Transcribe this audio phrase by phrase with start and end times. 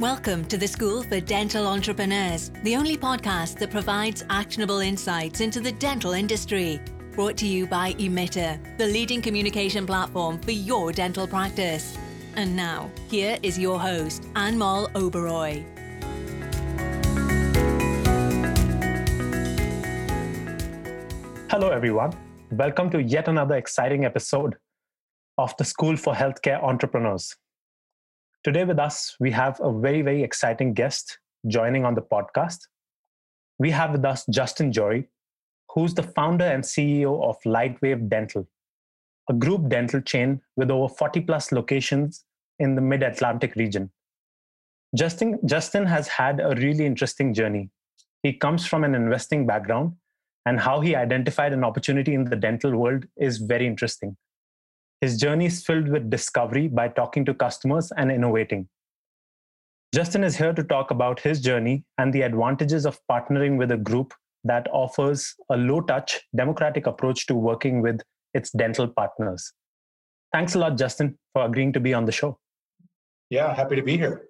[0.00, 5.58] Welcome to the School for Dental Entrepreneurs, the only podcast that provides actionable insights into
[5.58, 6.82] the dental industry.
[7.12, 11.96] Brought to you by Emitter, the leading communication platform for your dental practice.
[12.34, 15.64] And now, here is your host, Anmol Oberoi.
[21.50, 22.12] Hello, everyone.
[22.50, 24.56] Welcome to yet another exciting episode
[25.38, 27.34] of the School for Healthcare Entrepreneurs.
[28.46, 31.18] Today, with us, we have a very, very exciting guest
[31.48, 32.58] joining on the podcast.
[33.58, 35.08] We have with us Justin Jory,
[35.72, 38.46] who's the founder and CEO of Lightwave Dental,
[39.28, 42.24] a group dental chain with over 40 plus locations
[42.60, 43.90] in the mid Atlantic region.
[44.94, 47.70] Justin, Justin has had a really interesting journey.
[48.22, 49.96] He comes from an investing background,
[50.46, 54.16] and how he identified an opportunity in the dental world is very interesting.
[55.00, 58.68] His journey is filled with discovery by talking to customers and innovating.
[59.94, 63.76] Justin is here to talk about his journey and the advantages of partnering with a
[63.76, 68.00] group that offers a low touch, democratic approach to working with
[68.34, 69.52] its dental partners.
[70.32, 72.38] Thanks a lot, Justin, for agreeing to be on the show.
[73.30, 74.26] Yeah, happy to be here.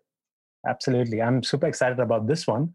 [0.66, 1.22] Absolutely.
[1.22, 2.74] I'm super excited about this one.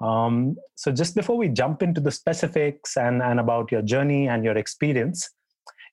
[0.00, 4.44] Um, so, just before we jump into the specifics and, and about your journey and
[4.44, 5.28] your experience,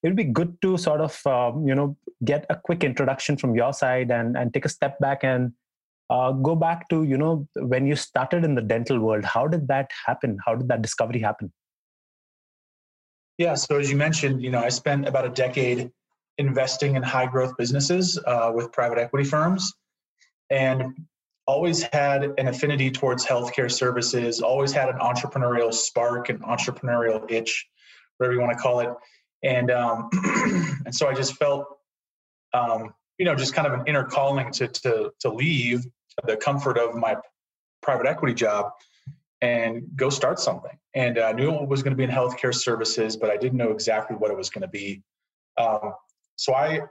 [0.05, 3.55] it would be good to sort of um, you know get a quick introduction from
[3.55, 5.51] your side and and take a step back and
[6.11, 9.67] uh, go back to you know when you started in the dental world how did
[9.67, 10.37] that happen?
[10.45, 11.51] How did that discovery happen?
[13.39, 15.91] Yeah so as you mentioned you know i spent about a decade
[16.37, 19.73] investing in high growth businesses uh, with private equity firms
[20.51, 20.83] and
[21.47, 27.67] always had an affinity towards healthcare services always had an entrepreneurial spark an entrepreneurial itch
[28.17, 28.89] whatever you want to call it
[29.45, 30.09] and um,
[30.85, 31.67] and so I just felt,
[32.53, 35.85] um, you know, just kind of an inner calling to to to leave
[36.25, 37.15] the comfort of my
[37.81, 38.71] private equity job
[39.41, 40.77] and go start something.
[40.95, 43.71] And I knew it was going to be in healthcare services, but I didn't know
[43.71, 45.03] exactly what it was going to be.
[45.57, 45.93] Um,
[46.35, 46.81] so I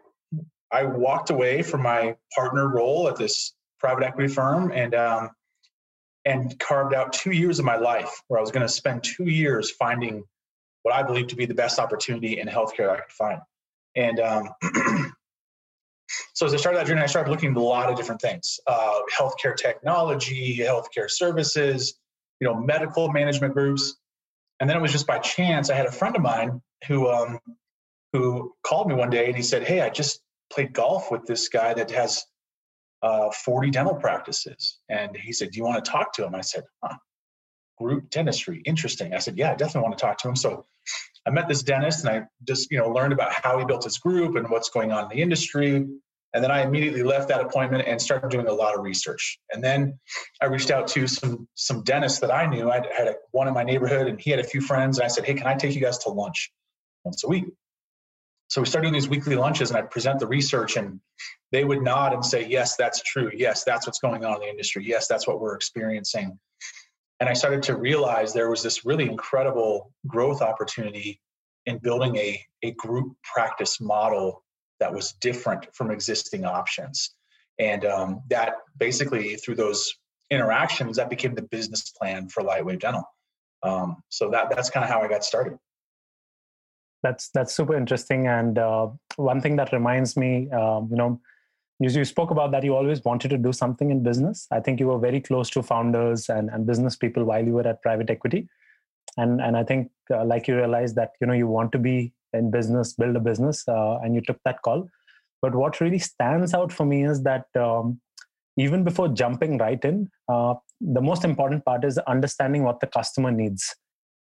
[0.71, 5.31] I walked away from my partner role at this private equity firm and um,
[6.25, 9.25] and carved out two years of my life where I was going to spend two
[9.25, 10.25] years finding
[10.85, 13.41] what I believe to be the best opportunity in healthcare I could find.
[13.97, 14.51] And um,
[16.35, 18.61] so as I started that journey, I started looking at a lot of different things:
[18.67, 21.99] uh, healthcare technology, healthcare services,
[22.41, 23.97] you know, medical management groups.
[24.61, 27.39] And then it was just by chance I had a friend of mine who um,
[28.13, 30.21] who called me one day and he said, "Hey, I just
[30.53, 32.25] played golf with this guy that has
[33.03, 36.43] uh, 40 dental practices." And he said, "Do you want to talk to him?" I
[36.43, 36.97] said, huh,
[37.79, 38.63] group dentistry.
[38.65, 39.15] Interesting.
[39.15, 40.37] I said, yeah, I definitely want to talk to him.
[40.37, 40.65] So
[41.27, 43.99] I met this dentist and I just, you know, learned about how he built his
[43.99, 45.87] group and what's going on in the industry.
[46.35, 49.39] And then I immediately left that appointment and started doing a lot of research.
[49.53, 49.99] And then
[50.43, 52.71] I reached out to some some dentists that I knew.
[52.71, 54.99] I had a, one in my neighborhood, and he had a few friends.
[54.99, 56.53] And I said, "Hey, can I take you guys to lunch
[57.05, 57.45] once a week?"
[58.49, 60.99] So we started doing these weekly lunches, and I'd present the research, and
[61.53, 63.31] they would nod and say, "Yes, that's true.
[63.33, 64.85] Yes, that's what's going on in the industry.
[64.85, 66.41] Yes, that's what we're experiencing."
[67.21, 71.21] And I started to realize there was this really incredible growth opportunity
[71.67, 74.45] in building a, a group practice model
[74.81, 77.15] that was different from existing options.
[77.59, 79.95] And um, that basically, through those
[80.31, 83.05] interactions, that became the business plan for Lightwave Dental.
[83.63, 85.57] Um, so that that's kind of how I got started.
[87.03, 88.27] That's that's super interesting.
[88.27, 91.21] And uh, one thing that reminds me, um, you know,
[91.81, 94.47] you, you spoke about that you always wanted to do something in business.
[94.51, 97.67] I think you were very close to founders and, and business people while you were
[97.67, 98.49] at private equity.
[99.17, 102.13] And, and I think uh, like you realized that, you know, you want to be
[102.33, 104.89] in business, build a business, uh, and you took that call.
[105.43, 108.01] But what really stands out for me is that um,
[108.57, 113.31] even before jumping right in, uh, the most important part is understanding what the customer
[113.31, 113.75] needs.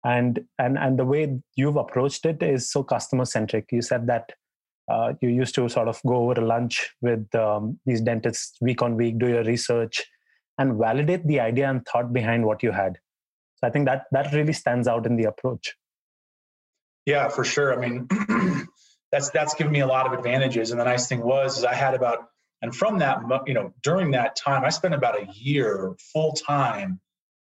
[0.05, 3.65] And, and, and the way you've approached it is so customer centric.
[3.71, 4.31] You said that
[4.89, 8.95] uh, you used to sort of go over lunch with um, these dentists week on
[8.95, 10.03] week, do your research,
[10.57, 12.97] and validate the idea and thought behind what you had.
[13.57, 15.75] So I think that that really stands out in the approach.
[17.05, 17.73] Yeah, for sure.
[17.73, 18.07] I mean,
[19.11, 20.71] that's that's given me a lot of advantages.
[20.71, 22.25] And the nice thing was, is I had about,
[22.61, 26.99] and from that, you know, during that time, I spent about a year full time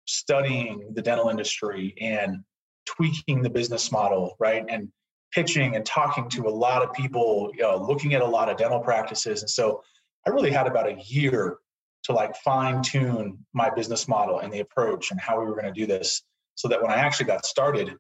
[0.06, 2.44] studying the dental industry and
[2.86, 4.90] tweaking the business model, right, and
[5.32, 8.58] pitching and talking to a lot of people, you know, looking at a lot of
[8.58, 9.42] dental practices.
[9.42, 9.84] And so
[10.26, 11.58] I really had about a year
[12.04, 15.74] to like fine tune my business model and the approach and how we were going
[15.74, 16.24] to do this
[16.56, 17.96] so that when I actually got started,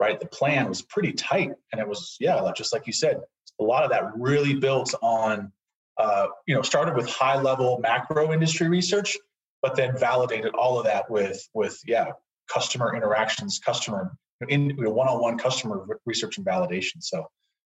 [0.00, 1.52] right, the plan was pretty tight.
[1.72, 3.20] And it was, yeah, just like you said,
[3.60, 5.52] a lot of that really built on
[5.98, 9.16] uh, you know, started with high level macro industry research,
[9.62, 12.10] but then validated all of that with with yeah,
[12.52, 14.16] customer interactions, customer
[14.48, 17.02] in one-on-one customer research and validation.
[17.02, 17.26] So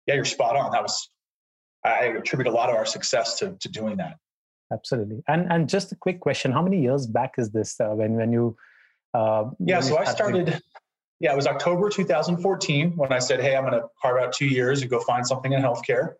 [0.07, 0.71] yeah, you're spot on.
[0.71, 1.09] That was
[1.85, 4.17] I attribute a lot of our success to to doing that.
[4.71, 5.21] Absolutely.
[5.27, 8.31] And and just a quick question: How many years back is this uh, when when
[8.31, 8.55] you?
[9.13, 10.59] Uh, yeah, when so I started.
[11.19, 14.47] Yeah, it was October 2014 when I said, "Hey, I'm going to carve out two
[14.47, 16.15] years and go find something in healthcare."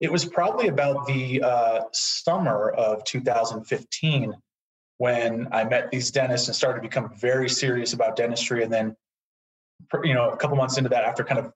[0.00, 4.32] It was probably about the uh, summer of 2015
[4.98, 8.62] when I met these dentists and started to become very serious about dentistry.
[8.62, 8.96] And then,
[10.04, 11.52] you know, a couple months into that, after kind of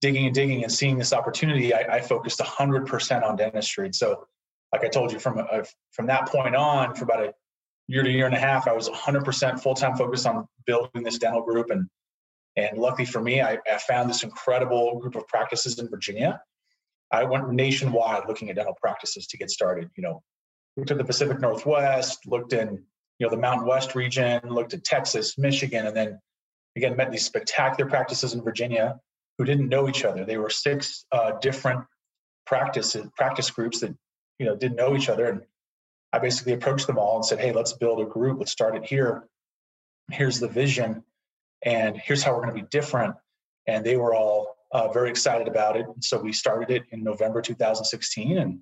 [0.00, 3.86] digging and digging and seeing this opportunity, I, I focused 100% on dentistry.
[3.86, 4.26] And so,
[4.72, 7.32] like I told you, from a, from that point on, for about a
[7.86, 11.18] year to year and a half, I was 100% full time focused on building this
[11.18, 11.70] dental group.
[11.70, 11.88] And
[12.56, 16.40] and luckily for me, I, I found this incredible group of practices in Virginia
[17.10, 19.90] I went nationwide looking at dental practices to get started.
[19.96, 20.22] You know,
[20.76, 22.84] looked at the Pacific Northwest, looked in
[23.18, 26.20] you know the Mountain West region, looked at Texas, Michigan, and then
[26.78, 29.00] again met these spectacular practices in Virginia
[29.36, 30.24] who didn't know each other.
[30.24, 31.84] They were six uh, different
[32.46, 33.94] practices practice groups that
[34.38, 35.42] you know didn't know each other, and
[36.12, 38.38] I basically approached them all and said, "Hey, let's build a group.
[38.38, 39.24] Let's start it here.
[40.10, 41.04] Here's the vision,
[41.62, 43.14] and here's how we're going to be different."
[43.66, 45.86] And they were all uh, very excited about it.
[46.00, 48.60] So we started it in November 2016, and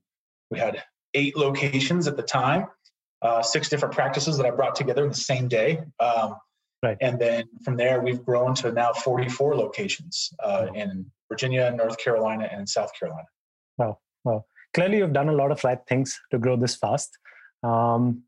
[0.51, 0.83] we had
[1.15, 2.67] eight locations at the time,
[3.23, 5.81] uh, six different practices that I brought together in the same day.
[6.01, 6.37] Um,
[6.87, 6.97] right.
[7.01, 12.49] And then from there, we've grown to now 44 locations uh, in Virginia, North Carolina,
[12.53, 13.29] and South Carolina.
[13.79, 13.99] Wow.
[14.25, 17.11] Well, clearly you've done a lot of right things to grow this fast.
[17.63, 18.23] Um,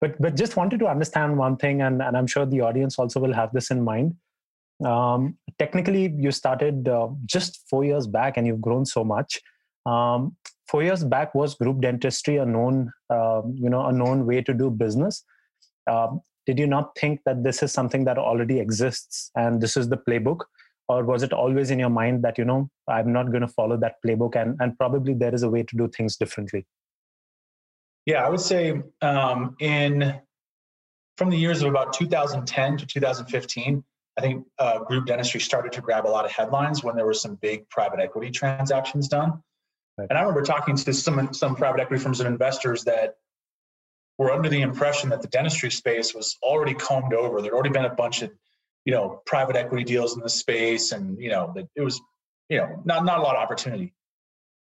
[0.00, 3.20] but but just wanted to understand one thing, and, and I'm sure the audience also
[3.20, 4.16] will have this in mind.
[4.84, 9.40] Um, technically, you started uh, just four years back, and you've grown so much.
[9.86, 10.36] Um,
[10.68, 14.52] four years back was group dentistry a known, uh, you know, a known way to
[14.52, 15.24] do business.
[15.88, 19.88] Um, did you not think that this is something that already exists and this is
[19.88, 20.40] the playbook,
[20.88, 23.76] or was it always in your mind that you know I'm not going to follow
[23.78, 26.66] that playbook, and and probably there is a way to do things differently?
[28.06, 30.20] Yeah, I would say um, in
[31.16, 33.84] from the years of about 2010 to 2015
[34.18, 37.14] I think uh, group dentistry started to grab a lot of headlines when there were
[37.14, 39.42] some big private equity transactions done.
[39.96, 40.06] Right.
[40.10, 43.14] And I remember talking to some some private equity firms and investors that
[44.22, 47.42] were under the impression that the dentistry space was already combed over.
[47.42, 48.30] There'd already been a bunch of,
[48.84, 52.00] you know, private equity deals in the space, and you know that it was,
[52.48, 53.94] you know, not not a lot of opportunity.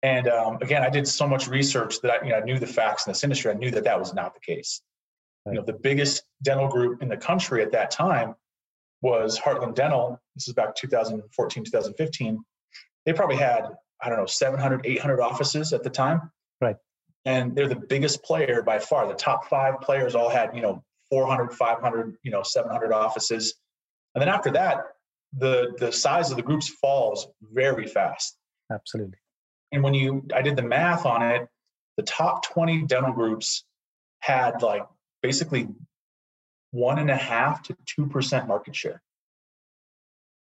[0.02, 2.66] And um, again, I did so much research that I, you know, I knew the
[2.66, 3.50] facts in this industry.
[3.52, 4.82] I knew that that was not the case.
[5.44, 5.52] Right.
[5.52, 8.34] You know, the biggest dental group in the country at that time
[9.00, 10.20] was Heartland Dental.
[10.34, 12.44] This is back 2014, 2015.
[13.04, 13.64] They probably had,
[14.02, 16.32] I don't know, 700, 800 offices at the time.
[16.60, 16.76] Right.
[17.26, 19.06] And they're the biggest player by far.
[19.06, 23.54] The top five players all had, you know, 400, 500, you know, 700 offices.
[24.14, 24.84] And then after that,
[25.36, 28.38] the the size of the groups falls very fast.
[28.72, 29.18] Absolutely.
[29.72, 31.48] And when you, I did the math on it,
[31.96, 33.64] the top 20 dental groups
[34.20, 34.86] had like
[35.22, 35.68] basically
[36.70, 39.02] one and a half to two percent market share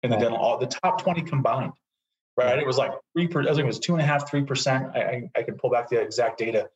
[0.03, 1.73] in the dental all the top 20 combined
[2.37, 4.45] right it was like three percent i think it was two and a half three
[4.45, 4.95] percent.
[4.95, 6.69] I, I, can pull back the exact data.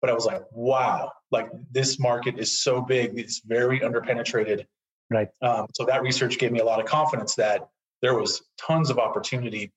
[0.00, 4.64] But i was like wow like this market is so big it's very underpenetrated.
[5.10, 5.28] Right.
[5.42, 7.68] Um, so that research gave me a lot of confidence that
[8.00, 9.72] there was tons of opportunity.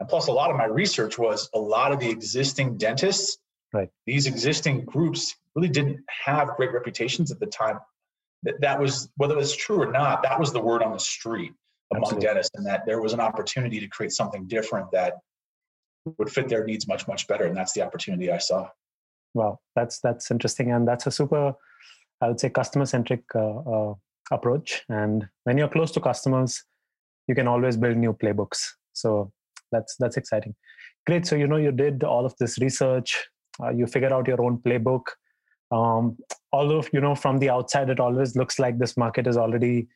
[0.00, 3.38] And plus a lot of my research was a lot of the existing dentists.
[3.72, 3.88] Right.
[4.06, 7.78] These existing groups really didn't have great reputations at the time.
[8.42, 11.52] That, that was whether it's true or not that was the word on the street
[11.92, 12.26] among Absolutely.
[12.26, 15.14] dentists and that there was an opportunity to create something different that
[16.18, 18.68] would fit their needs much much better and that's the opportunity i saw.
[19.34, 19.60] Wow.
[19.76, 21.54] That's that's interesting and that's a super
[22.20, 23.94] i would say customer centric uh, uh,
[24.30, 26.64] approach and when you're close to customers
[27.28, 28.66] you can always build new playbooks.
[28.92, 29.32] So
[29.70, 30.54] that's that's exciting.
[31.06, 33.28] Great so you know you did all of this research
[33.62, 35.02] uh, you figured out your own playbook.
[35.70, 36.18] Um,
[36.52, 39.88] although you know from the outside it always looks like this market is already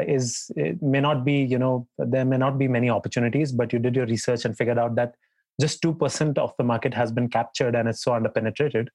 [0.00, 3.78] is it may not be you know there may not be many opportunities but you
[3.78, 5.14] did your research and figured out that
[5.60, 8.88] just 2% of the market has been captured and it's so underpenetrated.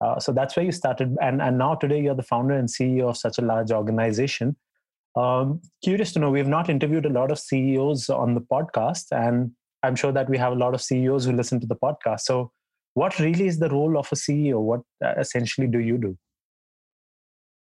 [0.00, 1.16] Uh, so that's where you started.
[1.20, 4.56] And, and now today you're the founder and ceo of such a large organization.
[5.16, 9.50] Um, curious to know we've not interviewed a lot of ceos on the podcast and
[9.82, 12.20] i'm sure that we have a lot of ceos who listen to the podcast.
[12.20, 12.52] So
[12.94, 16.16] what really is the role of a ceo what uh, essentially do you do?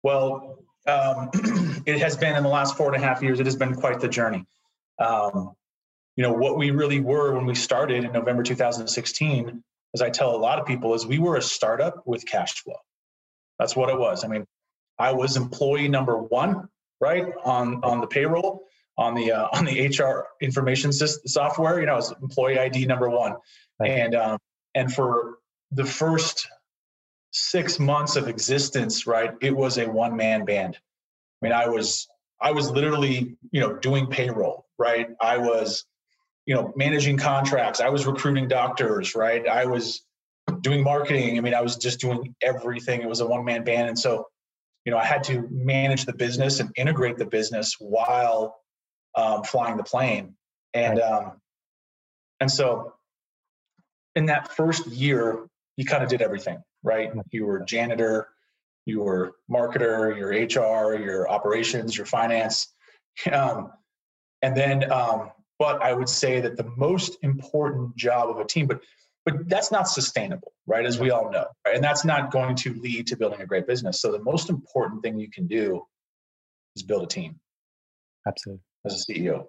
[0.03, 0.59] Well
[0.89, 1.29] um,
[1.85, 3.99] it has been in the last four and a half years it has been quite
[3.99, 4.45] the journey
[4.99, 5.53] um,
[6.15, 10.35] you know what we really were when we started in november 2016 as I tell
[10.35, 12.75] a lot of people, is we were a startup with cash flow.
[13.57, 14.23] That's what it was.
[14.23, 14.45] I mean,
[14.97, 16.69] I was employee number one,
[17.01, 18.65] right, on on the payroll,
[18.97, 21.79] on the uh, on the HR information system, software.
[21.79, 23.35] You know, I was employee ID number one,
[23.79, 23.91] right.
[23.91, 24.37] and um,
[24.75, 25.37] and for
[25.71, 26.47] the first
[27.31, 30.77] six months of existence, right, it was a one man band.
[31.41, 32.07] I mean, I was
[32.41, 35.09] I was literally you know doing payroll, right?
[35.21, 35.85] I was
[36.45, 37.79] you know managing contracts.
[37.79, 39.47] I was recruiting doctors, right?
[39.47, 40.03] I was
[40.61, 41.37] doing marketing.
[41.37, 43.01] I mean, I was just doing everything.
[43.01, 44.27] It was a one man band, and so
[44.85, 48.57] you know I had to manage the business and integrate the business while
[49.15, 50.35] um, flying the plane,
[50.73, 51.33] and um,
[52.39, 52.93] and so
[54.15, 57.11] in that first year, you kind of did everything, right?
[57.31, 58.29] You were janitor,
[58.85, 62.67] you were marketer, your HR, your operations, your finance.
[63.33, 63.73] Um,
[64.41, 68.65] and then, um, but I would say that the most important job of a team,
[68.65, 68.81] but
[69.25, 70.85] but that's not sustainable, right?
[70.85, 71.75] As we all know, right?
[71.75, 74.01] and that's not going to lead to building a great business.
[74.01, 75.85] So the most important thing you can do
[76.75, 77.39] is build a team.
[78.25, 78.61] Absolutely.
[78.85, 79.47] As a CEO,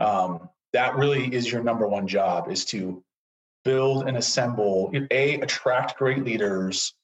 [0.00, 3.04] um, that really is your number one job: is to
[3.68, 6.94] build and assemble, A, attract great leaders,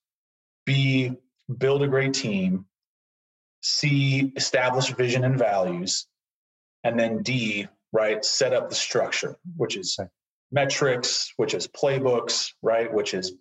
[0.64, 1.12] B,
[1.58, 2.64] build a great team,
[3.62, 6.06] C, establish vision and values,
[6.82, 10.00] and then D, right, set up the structure, which is
[10.52, 13.34] metrics, which is playbooks, right, which is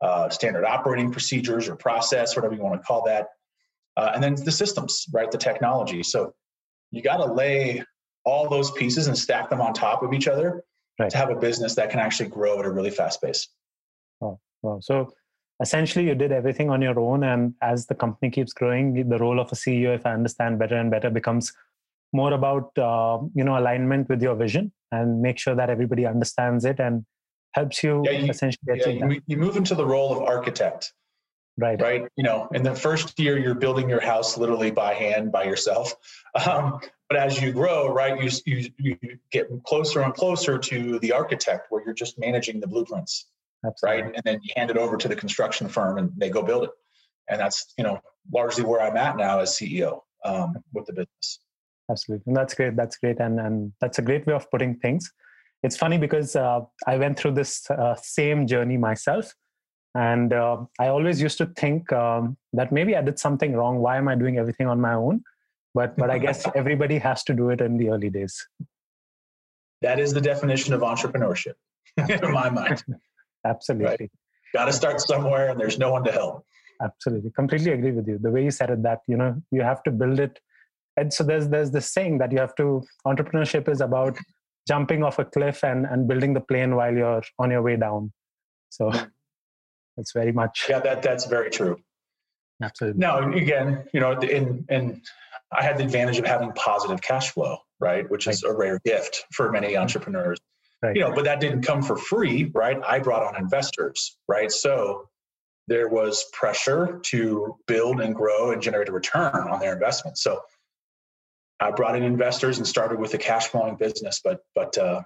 [0.00, 3.30] uh, standard operating procedures or process, whatever you want to call that.
[3.96, 6.04] Uh, and then the systems, right, the technology.
[6.04, 6.34] So
[6.92, 7.82] you got to lay
[8.24, 10.62] all those pieces and stack them on top of each other
[11.00, 11.10] right.
[11.10, 13.48] to have a business that can actually grow at a really fast pace.
[14.20, 15.12] Oh, well, so
[15.60, 19.38] essentially you did everything on your own and as the company keeps growing the role
[19.38, 21.52] of a ceo if i understand better and better becomes
[22.12, 26.64] more about uh, you know alignment with your vision and make sure that everybody understands
[26.64, 27.04] it and
[27.52, 30.92] helps you, yeah, you essentially yeah, you, you, move into the role of architect
[31.60, 35.30] right right you know in the first year you're building your house literally by hand
[35.30, 35.94] by yourself
[36.46, 38.96] um, but as you grow, right, you, you, you
[39.32, 43.26] get closer and closer to the architect where you're just managing the blueprints,
[43.66, 44.02] Absolutely.
[44.02, 44.12] right?
[44.14, 46.70] And then you hand it over to the construction firm and they go build it.
[47.28, 47.98] And that's, you know,
[48.32, 51.40] largely where I'm at now as CEO um, with the business.
[51.90, 52.22] Absolutely.
[52.28, 52.76] And that's great.
[52.76, 53.18] That's great.
[53.18, 55.10] And, and that's a great way of putting things.
[55.64, 59.34] It's funny because uh, I went through this uh, same journey myself.
[59.94, 63.78] And uh, I always used to think um, that maybe I did something wrong.
[63.78, 65.24] Why am I doing everything on my own?
[65.74, 68.46] but but i guess everybody has to do it in the early days.
[69.82, 71.54] That is the definition of entrepreneurship
[71.96, 72.84] in my mind.
[73.46, 73.88] Absolutely.
[73.88, 74.10] Right?
[74.52, 76.44] got to start somewhere and there's no one to help.
[76.82, 77.30] Absolutely.
[77.30, 78.18] Completely agree with you.
[78.18, 80.38] The way you said it that you know you have to build it.
[80.96, 84.18] And so there's there's this saying that you have to entrepreneurship is about
[84.68, 88.12] jumping off a cliff and and building the plane while you're on your way down.
[88.70, 88.92] So
[90.00, 91.78] it's very much yeah that that's very true
[92.62, 95.00] absolutely now again you know in in
[95.52, 98.08] I had the advantage of having positive cash flow, right?
[98.08, 100.38] Which is a rare gift for many entrepreneurs.
[100.82, 100.96] Right.
[100.96, 102.80] You know, but that didn't come for free, right?
[102.86, 104.50] I brought on investors, right?
[104.50, 105.08] So
[105.66, 110.18] there was pressure to build and grow and generate a return on their investment.
[110.18, 110.40] So
[111.58, 115.02] I brought in investors and started with a cash flowing business, but but uh,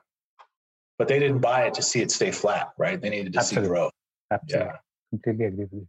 [0.99, 3.01] but they didn't buy it to see it stay flat, right?
[3.01, 3.67] They needed to Absolutely.
[3.67, 3.93] see growth.
[4.31, 4.77] Absolutely, yeah.
[5.18, 5.88] Completely agree with you.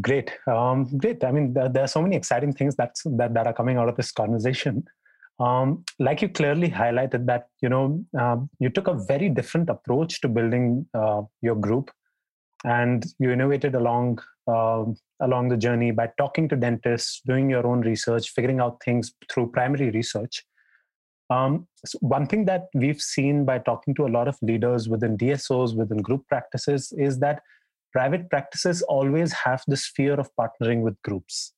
[0.00, 1.24] Great, um, great.
[1.24, 3.88] I mean, there, there, are so many exciting things that's, that that are coming out
[3.88, 4.84] of this conversation.
[5.38, 10.20] Um, like you clearly highlighted that you know uh, you took a very different approach
[10.22, 11.90] to building uh, your group,
[12.64, 14.84] and you innovated along uh,
[15.20, 19.50] along the journey by talking to dentists, doing your own research, figuring out things through
[19.50, 20.44] primary research.
[21.28, 25.18] Um, so one thing that we've seen by talking to a lot of leaders within
[25.18, 27.42] DSOs, within group practices, is that
[27.96, 31.54] private practices always have this fear of partnering with groups.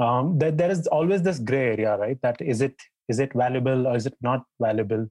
[0.00, 2.18] Um, there, there is always this gray area, right?
[2.22, 2.74] That is it
[3.08, 5.06] is it valuable or is it not valuable?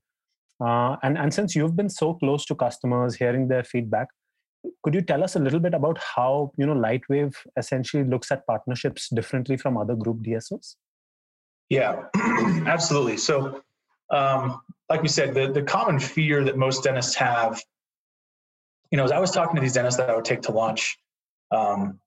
[0.68, 4.08] Uh, and and since you've been so close to customers, hearing their feedback,
[4.84, 8.46] could you tell us a little bit about how you know Lightwave essentially looks at
[8.46, 10.76] partnerships differently from other group DSOs?
[11.70, 12.04] Yeah,
[12.76, 13.18] absolutely.
[13.18, 13.62] So,
[14.12, 17.62] um, like we said, the the common fear that most dentists have
[18.92, 20.98] you know, as I was talking to these dentists that I would take to lunch,
[21.52, 22.00] um,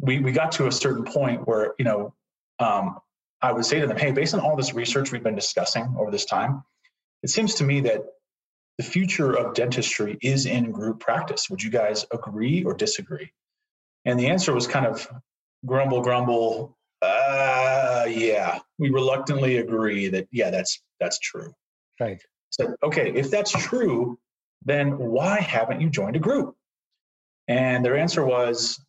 [0.00, 2.14] we we got to a certain point where you know
[2.58, 2.98] um,
[3.40, 6.10] I would say to them, "Hey, based on all this research we've been discussing over
[6.10, 6.62] this time,
[7.22, 8.02] it seems to me that
[8.78, 11.50] the future of dentistry is in group practice.
[11.50, 13.32] Would you guys agree or disagree?"
[14.04, 15.06] And the answer was kind of
[15.66, 16.76] grumble, grumble.
[17.02, 21.52] Uh, yeah, we reluctantly agree that yeah, that's that's true.
[21.98, 22.22] Right.
[22.50, 24.18] So okay, if that's true,
[24.64, 26.56] then why haven't you joined a group?
[27.48, 28.80] And their answer was,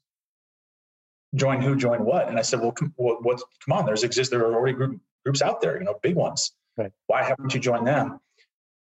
[1.36, 2.28] join who, join what?
[2.28, 5.00] And I said, well, come, what, what, come on, there's exist, there are already group,
[5.26, 6.52] groups out there, you know, big ones.
[6.78, 6.92] Right.
[7.08, 8.20] Why haven't you joined them?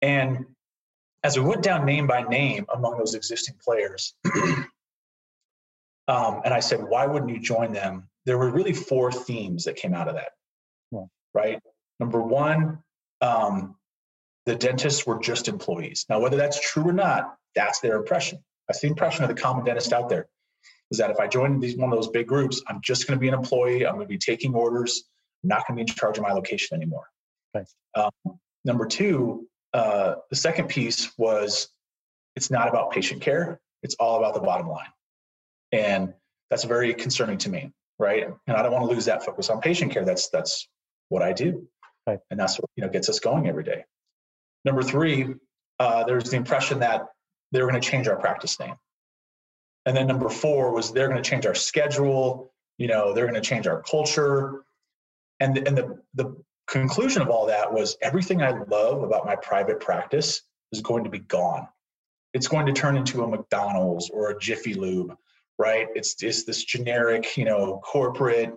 [0.03, 0.45] And
[1.25, 4.15] as we went down name by name among those existing players,
[6.09, 8.09] um, and I said, why wouldn't you join them?
[8.27, 10.33] There were really four themes that came out of that.
[10.93, 11.05] Yeah.
[11.35, 11.61] Right.
[11.99, 12.79] Number one,
[13.21, 13.77] um,
[14.47, 16.07] the dentists were just employees.
[16.09, 18.39] Now, whether that's true or not, that's their impression.
[18.69, 20.29] That's the impression of the common dentist out there
[20.91, 23.21] is that if I join these one of those big groups, I'm just going to
[23.21, 23.87] be an employee.
[23.87, 25.05] I'm going to be taking orders.
[25.43, 27.09] I'm not going to be in charge of my location anymore.
[27.55, 27.67] Right.
[27.95, 31.69] Um, number two, uh, the second piece was
[32.37, 33.61] it's not about patient care.
[33.83, 34.89] It's all about the bottom line,
[35.73, 36.15] and
[36.51, 37.73] that's very concerning to me.
[37.99, 40.05] Right, and I don't want to lose that focus on patient care.
[40.05, 40.69] That's that's
[41.09, 41.67] what I do,
[42.07, 42.19] right.
[42.31, 43.85] and that's what you know gets us going every day.
[44.67, 45.35] Number three,
[45.79, 47.07] uh, there's the impression that
[47.53, 48.75] they were going to change our practice name.
[49.87, 52.53] And then number four was they're going to change our schedule.
[52.77, 54.65] You know, they're going to change our culture.
[55.39, 59.79] And, and the, the conclusion of all that was everything I love about my private
[59.79, 60.43] practice
[60.73, 61.69] is going to be gone.
[62.35, 65.17] It's going to turn into a McDonald's or a Jiffy Lube,
[65.59, 65.87] right?
[65.95, 68.53] It's just this generic, you know, corporate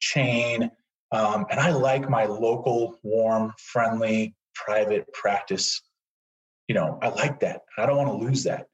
[0.00, 0.72] chain.
[1.12, 5.82] Um, and I like my local, warm, friendly, private practice.
[6.68, 7.62] You know, I like that.
[7.76, 8.66] I don't want to lose that.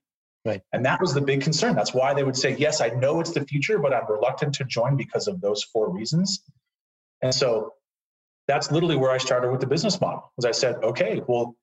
[0.45, 0.63] Right.
[0.73, 1.75] And that was the big concern.
[1.75, 4.65] That's why they would say, yes, I know it's the future, but I'm reluctant to
[4.65, 6.43] join because of those four reasons.
[7.23, 7.75] And so
[8.47, 10.33] that's literally where I started with the business model.
[10.39, 11.57] As I said, okay, well,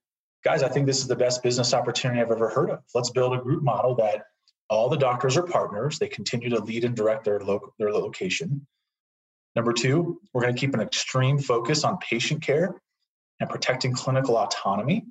[0.44, 2.80] guys, I think this is the best business opportunity I've ever heard of.
[2.94, 4.24] Let's build a group model that
[4.70, 5.98] all the doctors are partners.
[5.98, 8.68] They continue to lead and direct their, lo- their location.
[9.56, 12.76] Number two, we're going to keep an extreme focus on patient care
[13.40, 15.06] and protecting clinical autonomy.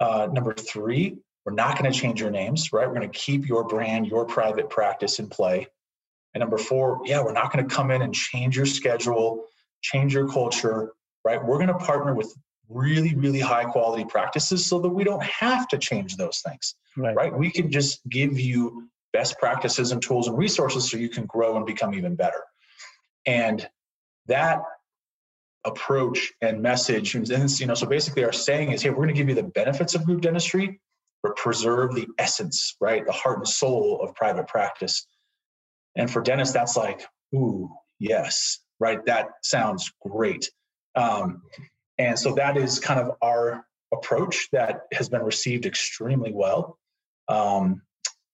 [0.00, 2.86] Uh, number three, we're not going to change your names, right?
[2.86, 5.66] We're going to keep your brand, your private practice in play.
[6.34, 9.46] And number four, yeah, we're not going to come in and change your schedule,
[9.80, 10.92] change your culture,
[11.24, 11.42] right?
[11.42, 12.34] We're going to partner with
[12.68, 17.16] really, really high quality practices so that we don't have to change those things, right?
[17.16, 17.36] right?
[17.36, 21.56] We can just give you best practices and tools and resources so you can grow
[21.56, 22.42] and become even better.
[23.24, 23.66] And
[24.26, 24.62] that
[25.68, 27.28] approach and message, and
[27.60, 29.94] you know, so basically our saying is, hey, we're going to give you the benefits
[29.94, 30.80] of group dentistry,
[31.22, 33.04] but preserve the essence, right?
[33.04, 35.06] The heart and soul of private practice.
[35.96, 37.02] And for dentists, that's like,
[37.34, 39.04] ooh, yes, right?
[39.06, 40.50] That sounds great.
[40.94, 41.42] Um,
[41.98, 46.78] and so that is kind of our approach that has been received extremely well.
[47.28, 47.82] Um,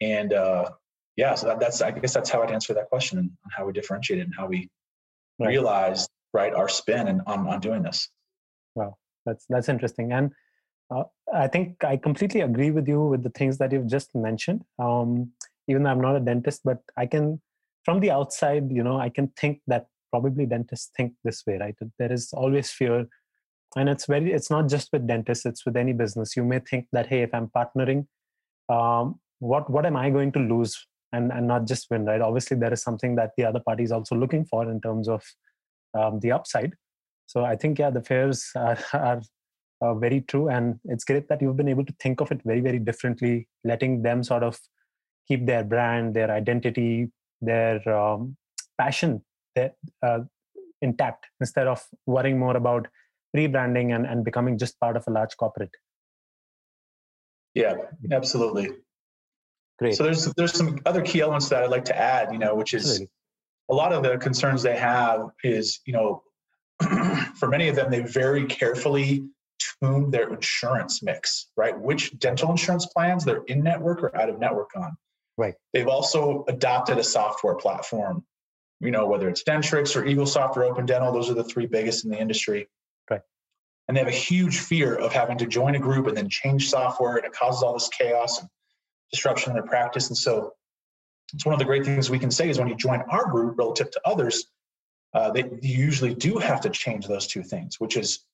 [0.01, 0.70] and uh,
[1.16, 3.73] yeah, so that, that's I guess that's how I'd answer that question and how we
[3.73, 4.68] differentiate it and how we
[5.38, 5.49] right.
[5.49, 8.09] realize right our spin and on, on doing this.
[8.75, 10.12] Wow, that's that's interesting.
[10.12, 10.33] And
[10.94, 14.62] uh, I think I completely agree with you with the things that you've just mentioned.
[14.79, 15.33] Um,
[15.68, 17.40] even though I'm not a dentist, but I can,
[17.85, 21.75] from the outside, you know, I can think that probably dentists think this way, right?
[21.99, 23.07] There is always fear,
[23.77, 24.33] and it's very.
[24.33, 26.37] It's not just with dentists; it's with any business.
[26.37, 28.07] You may think that, hey, if I'm partnering,
[28.68, 32.20] um, what what am I going to lose, and and not just win, right?
[32.20, 35.23] Obviously, there is something that the other party is also looking for in terms of
[35.94, 36.74] um, the upside.
[37.26, 39.22] So I think yeah, the fears are, are
[39.80, 42.61] uh, very true and it's great that you've been able to think of it very
[42.61, 44.59] very differently letting them sort of
[45.28, 48.37] keep their brand their identity their um,
[48.78, 49.22] passion
[49.54, 50.20] their, uh,
[50.80, 52.87] intact instead of worrying more about
[53.37, 55.74] rebranding and, and becoming just part of a large corporate
[57.54, 57.74] yeah
[58.12, 58.68] absolutely
[59.78, 62.54] great so there's there's some other key elements that i'd like to add you know
[62.54, 63.02] which is.
[63.74, 66.22] A lot of the concerns they have is you know
[67.34, 69.24] for many of them they very carefully
[69.80, 71.78] tune their insurance mix, right?
[71.78, 74.96] Which dental insurance plans they're in network or out of network on.
[75.37, 75.54] Right.
[75.72, 78.24] They've also adopted a software platform,
[78.80, 82.04] you know, whether it's Dentrix or Eaglesoft or Open Dental, those are the three biggest
[82.04, 82.68] in the industry.
[83.10, 83.22] Right.
[83.88, 86.70] And they have a huge fear of having to join a group and then change
[86.70, 88.48] software, and it causes all this chaos and
[89.12, 90.08] disruption in their practice.
[90.08, 90.52] And so
[91.32, 93.56] it's one of the great things we can say is when you join our group
[93.58, 94.44] relative to others,
[95.14, 98.24] uh, they usually do have to change those two things, which is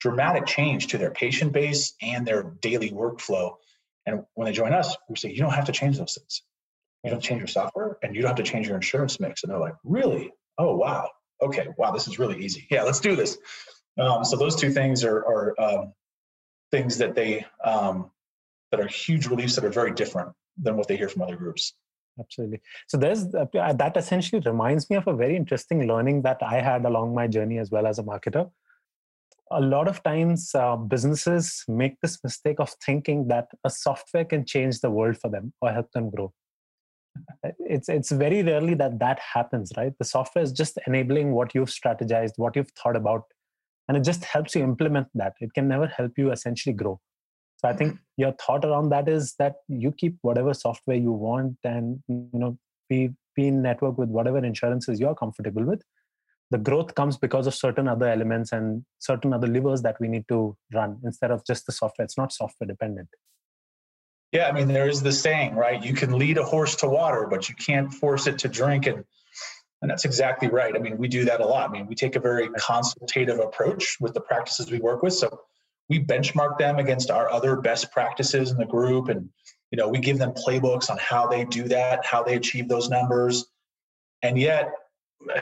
[0.00, 3.54] dramatic change to their patient base and their daily workflow.
[4.06, 6.42] And when they join us, we say, you don't have to change those things.
[7.04, 9.42] You don't change your software and you don't have to change your insurance mix.
[9.42, 10.32] And they're like, really?
[10.58, 11.10] Oh, wow.
[11.42, 11.68] Okay.
[11.76, 11.92] Wow.
[11.92, 12.66] This is really easy.
[12.70, 13.38] Yeah, let's do this.
[13.98, 15.92] Um, so those two things are, are um,
[16.70, 18.10] things that they, um,
[18.70, 20.32] that are huge reliefs that are very different
[20.62, 21.74] than what they hear from other groups.
[22.18, 22.60] Absolutely.
[22.88, 26.84] So there's uh, that essentially reminds me of a very interesting learning that I had
[26.84, 28.50] along my journey as well as a marketer.
[29.52, 34.44] A lot of times uh, businesses make this mistake of thinking that a software can
[34.44, 36.32] change the world for them or help them grow.
[37.58, 39.92] It's it's very rarely that that happens right?
[39.98, 43.24] The software is just enabling what you've strategized what you've thought about
[43.88, 45.34] and it just helps you implement that.
[45.40, 47.00] It can never help you essentially grow
[47.60, 51.56] so i think your thought around that is that you keep whatever software you want
[51.64, 52.56] and you know
[52.88, 55.82] be be in network with whatever insurances you're comfortable with
[56.50, 60.26] the growth comes because of certain other elements and certain other levers that we need
[60.28, 63.08] to run instead of just the software it's not software dependent
[64.32, 65.84] yeah, I mean, there is the saying, right?
[65.84, 68.86] You can lead a horse to water, but you can't force it to drink.
[68.86, 69.04] And
[69.82, 70.74] and that's exactly right.
[70.76, 71.68] I mean, we do that a lot.
[71.68, 75.14] I mean, we take a very consultative approach with the practices we work with.
[75.14, 75.40] So
[75.90, 79.08] we benchmark them against our other best practices in the group.
[79.08, 79.28] And,
[79.70, 82.88] you know, we give them playbooks on how they do that, how they achieve those
[82.88, 83.44] numbers.
[84.22, 84.70] And yet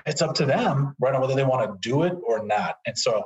[0.07, 2.79] it's up to them, right, on whether they want to do it or not.
[2.87, 3.23] And so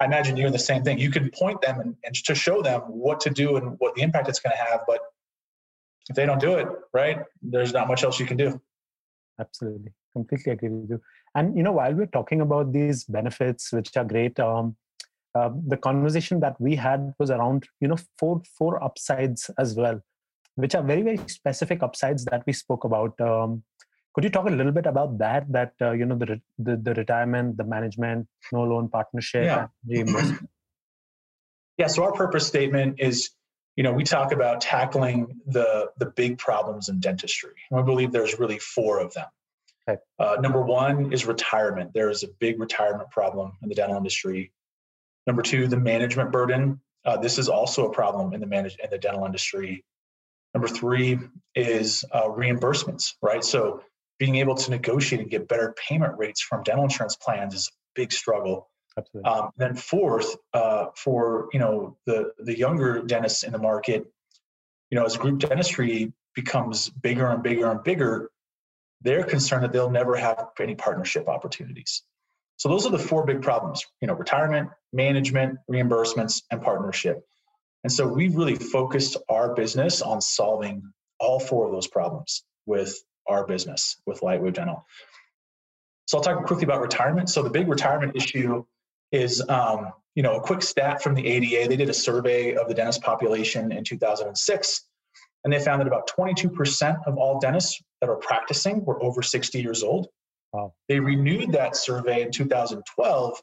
[0.00, 0.98] I imagine you're the same thing.
[0.98, 4.02] You can point them and, and to show them what to do and what the
[4.02, 4.80] impact it's going to have.
[4.86, 5.00] But
[6.10, 8.60] if they don't do it, right, there's not much else you can do.
[9.38, 9.92] Absolutely.
[10.12, 11.00] Completely agree with you.
[11.36, 14.76] And, you know, while we're talking about these benefits, which are great, um,
[15.34, 20.00] uh, the conversation that we had was around, you know, four, four upsides as well,
[20.54, 23.20] which are very, very specific upsides that we spoke about.
[23.20, 23.64] Um,
[24.14, 25.50] could you talk a little bit about that?
[25.50, 30.04] That uh, you know the, the, the retirement, the management, no loan partnership, yeah.
[31.76, 31.88] Yeah.
[31.88, 33.30] So our purpose statement is,
[33.74, 37.54] you know, we talk about tackling the the big problems in dentistry.
[37.72, 39.26] We believe there's really four of them.
[39.88, 40.00] Okay.
[40.18, 41.92] Uh, number one is retirement.
[41.92, 44.52] There is a big retirement problem in the dental industry.
[45.26, 46.80] Number two, the management burden.
[47.04, 49.84] Uh, this is also a problem in the manage in the dental industry.
[50.54, 51.18] Number three
[51.54, 53.44] is uh, reimbursements, right?
[53.44, 53.82] So
[54.18, 57.72] being able to negotiate and get better payment rates from dental insurance plans is a
[57.94, 58.70] big struggle.
[58.96, 59.30] Absolutely.
[59.30, 64.06] Um, then fourth, uh, for you know the the younger dentists in the market,
[64.90, 68.30] you know as group dentistry becomes bigger and bigger and bigger,
[69.02, 72.02] they're concerned that they'll never have any partnership opportunities.
[72.56, 77.22] So those are the four big problems: you know, retirement, management, reimbursements, and partnership.
[77.82, 80.82] And so we've really focused our business on solving
[81.20, 82.96] all four of those problems with
[83.28, 84.86] our business with Lightwave Dental.
[86.06, 87.30] So I'll talk quickly about retirement.
[87.30, 88.64] So the big retirement issue
[89.12, 91.68] is, um, you know, a quick stat from the ADA.
[91.68, 94.80] They did a survey of the dentist population in 2006,
[95.44, 99.60] and they found that about 22% of all dentists that are practicing were over 60
[99.60, 100.08] years old.
[100.54, 100.72] Wow.
[100.88, 103.42] They renewed that survey in 2012,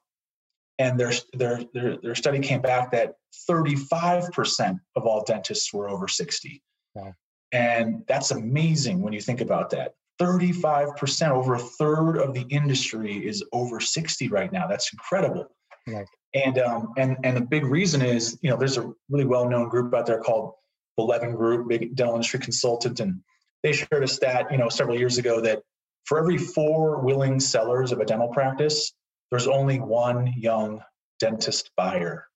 [0.80, 3.16] and their, their, their, their study came back that
[3.50, 6.64] 35% of all dentists were over 60.
[6.96, 7.14] Wow.
[7.52, 9.94] And that's amazing when you think about that.
[10.22, 14.68] 35%, over a third of the industry is over 60 right now.
[14.68, 15.48] That's incredible.
[15.86, 16.06] Right.
[16.34, 19.94] And um, and and the big reason is, you know, there's a really well-known group
[19.94, 20.54] out there called
[20.96, 23.20] the Levin Group, big dental industry consultant, and
[23.64, 25.62] they shared a stat, you know, several years ago that
[26.06, 28.94] for every four willing sellers of a dental practice,
[29.30, 30.82] there's only one young
[31.20, 32.28] dentist buyer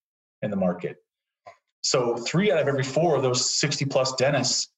[0.42, 0.98] in the market.
[1.82, 4.70] So three out of every four of those 60 plus dentists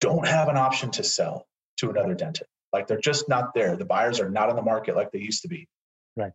[0.00, 1.46] don't have an option to sell
[1.78, 2.50] to another dentist.
[2.72, 3.76] Like they're just not there.
[3.76, 5.68] The buyers are not in the market like they used to be.
[6.16, 6.32] Right.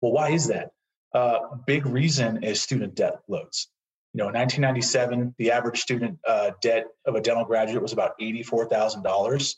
[0.00, 0.70] Well, why is that?
[1.14, 3.68] Uh, big reason is student debt loads.
[4.12, 8.18] You know, in 1997, the average student uh, debt of a dental graduate was about
[8.20, 9.54] $84,000.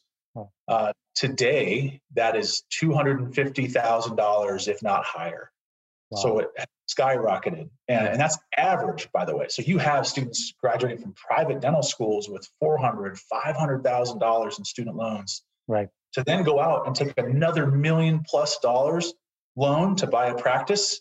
[0.68, 5.50] Uh, today, that is $250,000, if not higher.
[6.10, 6.20] Wow.
[6.20, 6.48] So it
[6.90, 7.68] skyrocketed.
[7.88, 9.46] And, and that's average, by the way.
[9.48, 15.42] So you have students graduating from private dental schools with $400,000, $500,000 in student loans.
[15.68, 15.88] Right.
[16.14, 19.14] To then go out and take another million plus dollars
[19.56, 21.00] loan to buy a practice.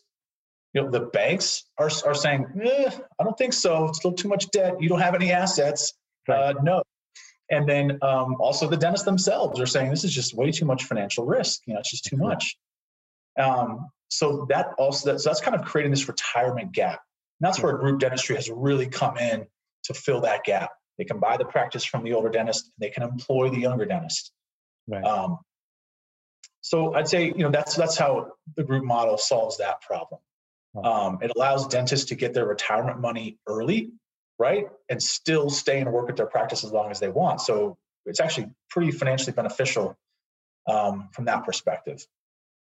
[0.74, 2.90] You know, the banks are, are saying, eh,
[3.20, 3.90] I don't think so.
[3.90, 4.82] It's still too much debt.
[4.82, 5.94] You don't have any assets.
[6.28, 6.56] Right.
[6.56, 6.84] Uh, no.
[7.52, 10.86] And then um, also the dentists themselves are saying this is just way too much
[10.86, 11.62] financial risk.
[11.68, 12.58] You know, it's just too much.
[13.38, 17.02] Um, so that also that's, that's kind of creating this retirement gap.
[17.40, 19.46] And that's where group dentistry has really come in
[19.84, 20.72] to fill that gap.
[20.98, 23.86] They can buy the practice from the older dentist, and they can employ the younger
[23.86, 24.32] dentist.
[24.88, 25.04] Right.
[25.04, 25.40] Um,
[26.62, 30.22] so I'd say you know that's that's how the group model solves that problem.
[30.84, 33.92] Um, it allows dentists to get their retirement money early,
[34.42, 37.42] right, and still stay and work at their practice as long as they want.
[37.42, 39.98] So it's actually pretty financially beneficial
[40.68, 42.06] um, from that perspective.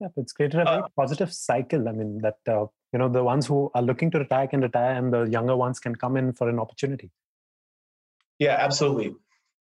[0.01, 1.87] Yeah, it's created a very uh, positive cycle.
[1.87, 4.95] I mean, that uh, you know the ones who are looking to retire can retire,
[4.95, 7.11] and the younger ones can come in for an opportunity.
[8.39, 9.15] Yeah, absolutely.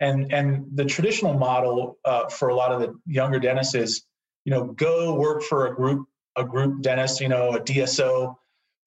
[0.00, 4.02] And and the traditional model uh, for a lot of the younger dentists is,
[4.44, 8.35] you know, go work for a group a group dentist, you know, a DSO,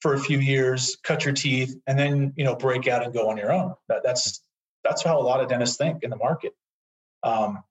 [0.01, 3.29] for a few years, cut your teeth, and then you know break out and go
[3.29, 3.73] on your own.
[3.89, 4.41] That, that's
[4.83, 6.53] that's how a lot of dentists think in the market.
[7.23, 7.63] Um,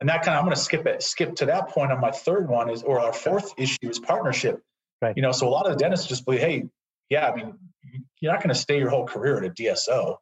[0.00, 2.10] and that kind of I'm going to skip it, skip to that point on my
[2.10, 4.60] third one is, or our fourth issue is partnership.
[5.00, 5.16] Right.
[5.16, 6.64] You know, so a lot of dentists just believe, hey,
[7.08, 7.54] yeah, I mean,
[8.20, 10.16] you're not going to stay your whole career at a DSO.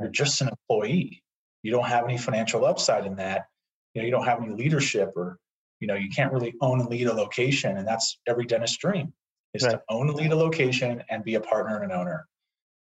[0.00, 1.22] You're just an employee.
[1.62, 3.46] You don't have any financial upside in that.
[3.94, 5.38] You know, you don't have any leadership, or
[5.80, 9.12] you know, you can't really own and lead a location, and that's every dentist's dream
[9.54, 9.72] is right.
[9.72, 12.26] to own and lead a location and be a partner and an owner.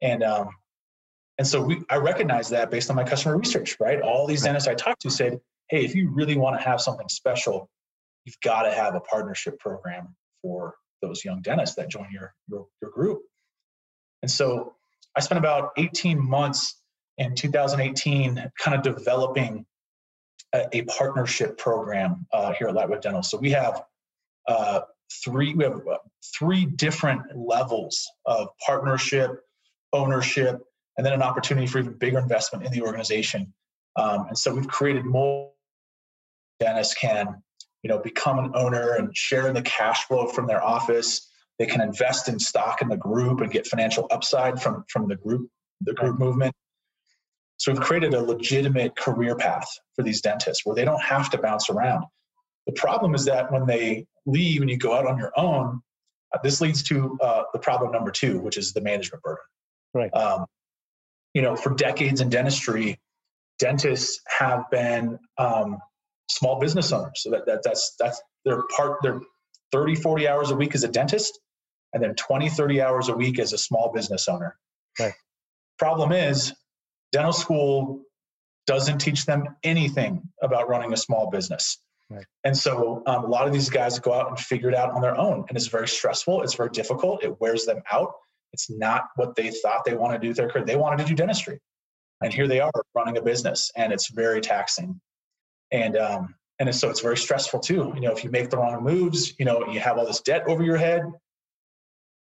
[0.02, 0.50] And um,
[1.38, 4.00] and so we, I recognize that based on my customer research, right?
[4.00, 5.38] All these dentists I talked to said,
[5.68, 7.68] hey, if you really want to have something special,
[8.24, 12.66] you've got to have a partnership program for those young dentists that join your, your,
[12.80, 13.20] your group.
[14.22, 14.74] And so
[15.14, 16.80] I spent about 18 months
[17.18, 19.66] in 2018 kind of developing
[20.54, 23.22] a, a partnership program uh, here at Lightwave Dental.
[23.22, 23.82] So we have
[24.48, 24.80] uh,
[25.24, 25.98] three we have uh,
[26.38, 29.30] three different levels of partnership,
[29.92, 30.60] ownership,
[30.96, 33.52] and then an opportunity for even bigger investment in the organization.
[33.96, 35.50] Um, and so we've created more
[36.60, 37.42] dentists can,
[37.82, 41.30] you know, become an owner and share in the cash flow from their office.
[41.58, 45.16] They can invest in stock in the group and get financial upside from from the
[45.16, 45.48] group
[45.82, 46.54] the group movement.
[47.58, 51.38] So we've created a legitimate career path for these dentists where they don't have to
[51.38, 52.04] bounce around.
[52.66, 55.80] The problem is that when they leave and you go out on your own,
[56.34, 59.44] uh, this leads to uh, the problem number two, which is the management burden.
[59.94, 60.12] Right.
[60.14, 60.46] Um,
[61.34, 62.98] you know, for decades in dentistry,
[63.58, 65.78] dentists have been um,
[66.30, 67.22] small business owners.
[67.22, 68.98] So that, that that's that's their part.
[69.02, 69.20] They're
[69.72, 71.38] 30, 40 hours a week as a dentist,
[71.92, 74.56] and then 20, 30 hours a week as a small business owner.
[74.98, 75.12] Right.
[75.78, 76.52] Problem is,
[77.12, 78.02] dental school
[78.66, 81.78] doesn't teach them anything about running a small business.
[82.08, 82.24] Right.
[82.44, 85.00] And so um, a lot of these guys go out and figure it out on
[85.00, 85.44] their own.
[85.48, 86.42] And it's very stressful.
[86.42, 87.24] It's very difficult.
[87.24, 88.12] It wears them out.
[88.52, 90.64] It's not what they thought they want to do with their career.
[90.64, 91.60] They wanted to do dentistry.
[92.22, 95.00] And here they are running a business, and it's very taxing.
[95.70, 97.92] And um, and so it's very stressful too.
[97.94, 100.44] You know, if you make the wrong moves, you know, you have all this debt
[100.46, 101.02] over your head.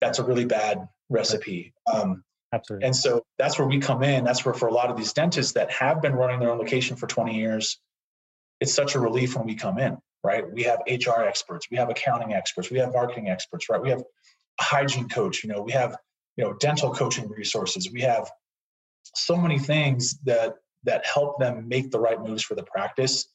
[0.01, 1.73] That's a really bad recipe.
[1.91, 2.85] Um, Absolutely.
[2.85, 4.23] And so that's where we come in.
[4.23, 6.95] That's where for a lot of these dentists that have been running their own location
[6.95, 7.79] for 20 years,
[8.59, 10.43] it's such a relief when we come in, right?
[10.51, 13.81] We have HR experts, we have accounting experts, we have marketing experts, right?
[13.81, 15.97] We have a hygiene coach, you know, we have
[16.37, 17.89] you know dental coaching resources.
[17.91, 18.29] We have
[19.15, 23.27] so many things that that help them make the right moves for the practice.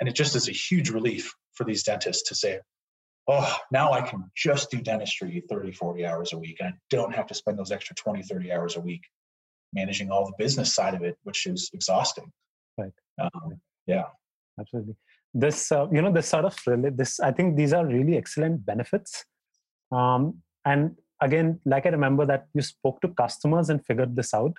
[0.00, 2.60] And it just is a huge relief for these dentists to say
[3.28, 7.14] oh now i can just do dentistry 30 40 hours a week and i don't
[7.14, 9.02] have to spend those extra 20 30 hours a week
[9.72, 12.30] managing all the business side of it which is exhausting.
[12.78, 12.92] Right.
[13.20, 14.04] Um, yeah
[14.58, 14.96] absolutely.
[15.34, 18.64] This uh, you know this sort of really this i think these are really excellent
[18.66, 19.24] benefits.
[19.90, 24.54] Um, and again, like I remember that you spoke to customers and figured this out.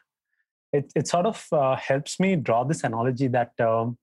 [0.71, 3.97] It, it sort of uh, helps me draw this analogy that um,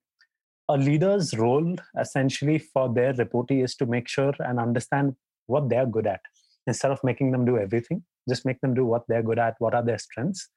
[0.69, 5.87] a leader's role essentially for their reportee is to make sure and understand what they're
[5.87, 6.21] good at.
[6.67, 9.75] Instead of making them do everything just make them do what they're good at what
[9.75, 10.49] are their strengths.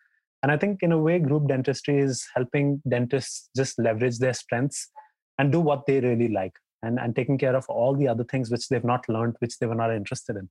[0.41, 4.89] And i think in a way group dentistry is helping dentists just leverage their strengths
[5.37, 8.51] and do what they really like and, and taking care of all the other things
[8.51, 10.49] which they've not learned which they were not interested in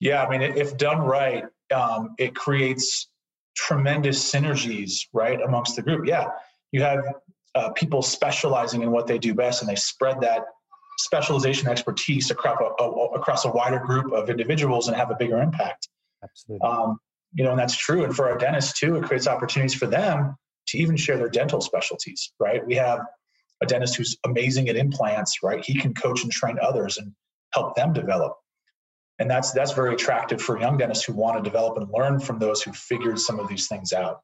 [0.00, 3.08] yeah, I mean, if done right, um, it creates
[3.56, 6.06] tremendous synergies, right, amongst the group.
[6.06, 6.26] Yeah,
[6.70, 7.00] you have
[7.54, 10.44] uh, people specializing in what they do best, and they spread that
[10.98, 15.40] specialization expertise across a, a, across a wider group of individuals and have a bigger
[15.40, 15.88] impact.
[16.22, 16.68] Absolutely.
[16.68, 16.98] Um,
[17.34, 18.04] you know, and that's true.
[18.04, 20.36] And for our dentists too, it creates opportunities for them
[20.68, 22.64] to even share their dental specialties, right?
[22.66, 23.00] We have
[23.62, 25.64] a dentist who's amazing at implants, right?
[25.64, 27.12] He can coach and train others and
[27.52, 28.34] help them develop
[29.18, 32.38] and that's that's very attractive for young dentists who want to develop and learn from
[32.38, 34.20] those who figured some of these things out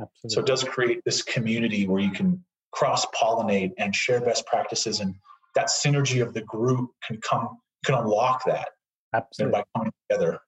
[0.00, 0.34] Absolutely.
[0.34, 5.00] so it does create this community where you can cross pollinate and share best practices
[5.00, 5.14] and
[5.54, 8.68] that synergy of the group can come can unlock that
[9.14, 9.52] Absolutely.
[9.52, 10.38] by coming together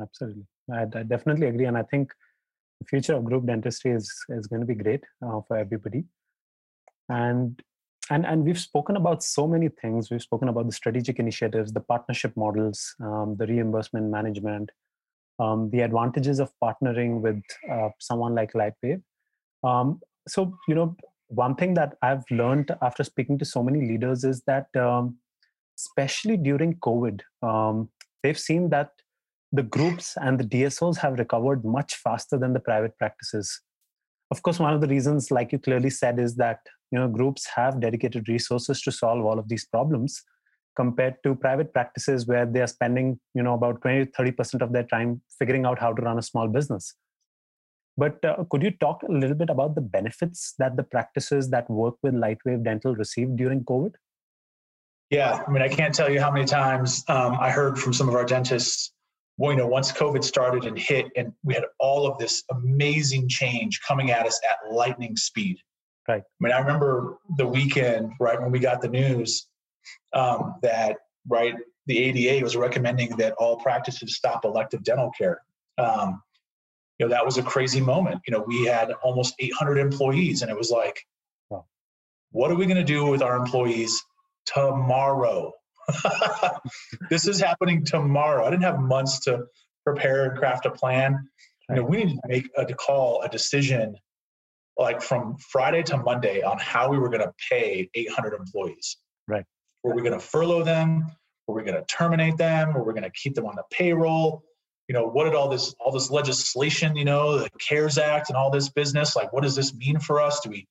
[0.00, 0.44] Absolutely.
[0.72, 1.66] I, I, definitely agree.
[1.66, 2.12] And I think
[2.84, 6.04] future of group dentistry is, is going to be great uh, for everybody.
[7.08, 7.62] And
[8.10, 11.80] and and we've spoken about so many things we've spoken about the strategic initiatives the
[11.80, 14.70] partnership models um, the reimbursement management
[15.38, 19.02] um, the advantages of partnering with uh, someone like lightwave
[19.64, 20.96] um, so you know
[21.28, 25.16] one thing that i've learned after speaking to so many leaders is that um,
[25.78, 27.88] especially during covid um,
[28.22, 28.90] they've seen that
[29.52, 33.60] the groups and the dsos have recovered much faster than the private practices.
[34.30, 36.60] Of course one of the reasons like you clearly said is that
[36.90, 40.22] you know groups have dedicated resources to solve all of these problems
[40.74, 44.84] compared to private practices where they are spending you know about 20 30% of their
[44.84, 46.94] time figuring out how to run a small business.
[47.98, 51.68] But uh, could you talk a little bit about the benefits that the practices that
[51.68, 53.92] work with lightwave dental received during covid?
[55.10, 58.08] Yeah i mean i can't tell you how many times um, i heard from some
[58.08, 58.94] of our dentists
[59.38, 63.28] well, you know, once COVID started and hit, and we had all of this amazing
[63.28, 65.58] change coming at us at lightning speed.
[66.08, 66.22] Right.
[66.22, 69.46] I mean, I remember the weekend, right, when we got the news
[70.12, 70.96] um, that
[71.28, 71.54] right
[71.86, 75.42] the ADA was recommending that all practices stop elective dental care.
[75.78, 76.22] Um,
[76.98, 78.20] you know, that was a crazy moment.
[78.26, 81.04] You know, we had almost 800 employees, and it was like,
[81.50, 81.64] wow.
[82.30, 84.04] what are we going to do with our employees
[84.44, 85.52] tomorrow?
[87.10, 88.44] this is happening tomorrow.
[88.44, 89.44] I didn't have months to
[89.84, 91.28] prepare and craft a plan.
[91.68, 93.96] You know, we need to make a call, a decision,
[94.76, 98.98] like from Friday to Monday on how we were going to pay 800 employees.
[99.28, 99.44] Right.
[99.82, 101.06] Were we going to furlough them?
[101.46, 102.74] Were we going to terminate them?
[102.74, 104.42] Were we going to keep them on the payroll?
[104.88, 108.36] You know, what did all this all this legislation, you know, the CARES Act and
[108.36, 110.40] all this business, like what does this mean for us?
[110.40, 110.66] Do we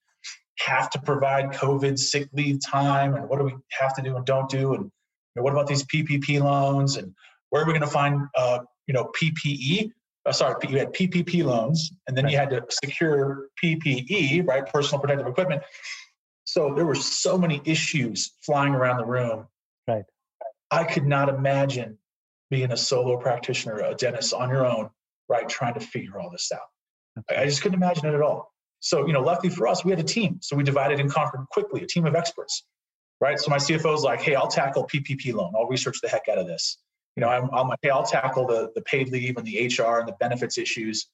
[0.60, 3.16] have to provide COVID sick leave time?
[3.16, 4.74] And what do we have to do and don't do?
[4.74, 4.92] And
[5.36, 6.98] know, what about these PPP loans?
[6.98, 7.14] And
[7.50, 9.92] where are we going to find, uh, you know, PPE?
[10.26, 15.02] Uh, sorry, you had PPP loans, and then you had to secure PPE, right, personal
[15.02, 15.64] protective equipment.
[16.44, 19.48] So there were so many issues flying around the room.
[19.88, 20.04] Right.
[20.70, 21.98] I could not imagine
[22.50, 24.90] being a solo practitioner, a dentist on your own,
[25.28, 27.26] right, trying to figure all this out.
[27.36, 28.54] I just couldn't imagine it at all.
[28.80, 30.40] So, you know, luckily for us, we had a team.
[30.42, 32.66] So we divided and conquered quickly, a team of experts,
[33.22, 33.40] right?
[33.40, 35.54] So my CFO is like, hey, I'll tackle PPP loan.
[35.56, 36.80] I'll research the heck out of this.
[37.16, 40.00] You know, I'm, I'm like, hey, I'll tackle the, the paid leave and the HR
[40.00, 41.08] and the benefits issues.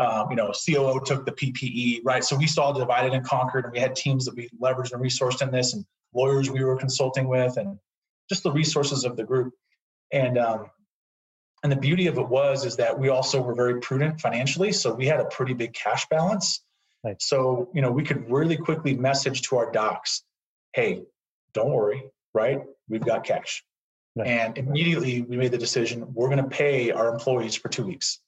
[0.00, 2.24] Um, you know, COO took the PPE, right?
[2.24, 5.40] So we saw divided and conquered, and we had teams that we leveraged and resourced
[5.40, 7.78] in this, and lawyers we were consulting with, and
[8.28, 9.52] just the resources of the group.
[10.12, 10.66] And um,
[11.62, 14.92] and the beauty of it was is that we also were very prudent financially, so
[14.92, 16.64] we had a pretty big cash balance.
[17.04, 17.20] Right.
[17.22, 20.24] So you know, we could really quickly message to our docs,
[20.72, 21.04] "Hey,
[21.54, 22.60] don't worry, right?
[22.88, 23.64] We've got cash."
[24.16, 24.28] Right.
[24.28, 28.20] And immediately we made the decision: we're going to pay our employees for two weeks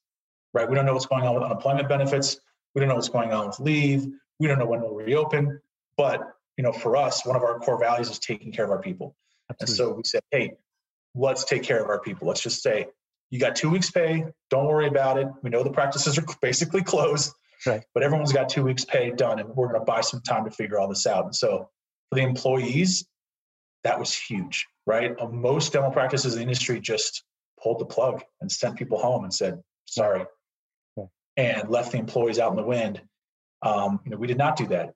[0.57, 0.69] right?
[0.69, 2.41] We don't know what's going on with unemployment benefits.
[2.75, 4.07] We don't know what's going on with leave.
[4.41, 5.61] We don't know when we'll reopen.
[5.97, 6.23] But
[6.57, 9.15] you know, for us, one of our core values is taking care of our people.
[9.51, 9.73] Absolutely.
[9.73, 10.53] And so we said, hey,
[11.15, 12.27] let's take care of our people.
[12.27, 12.87] Let's just say,
[13.31, 14.25] you got two weeks pay.
[14.49, 15.29] Don't worry about it.
[15.43, 17.33] We know the practices are basically closed,
[17.67, 17.83] right.
[17.93, 20.51] but everyone's got two weeks pay done, and we're going to buy some time to
[20.51, 21.25] figure all this out.
[21.25, 21.69] And so
[22.09, 23.07] for the employees,
[23.87, 25.15] that was huge, right?
[25.33, 27.23] Most dental practices in the industry just
[27.63, 30.25] pulled the plug and sent people home and said, sorry,
[31.37, 33.01] and left the employees out in the wind.
[33.63, 34.95] Um, you know, we did not do that.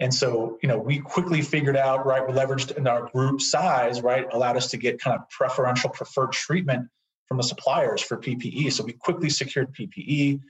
[0.00, 4.02] And so, you know, we quickly figured out, right, we leveraged in our group size,
[4.02, 6.88] right, allowed us to get kind of preferential preferred treatment
[7.26, 8.70] from the suppliers for PPE.
[8.72, 10.40] So we quickly secured PPE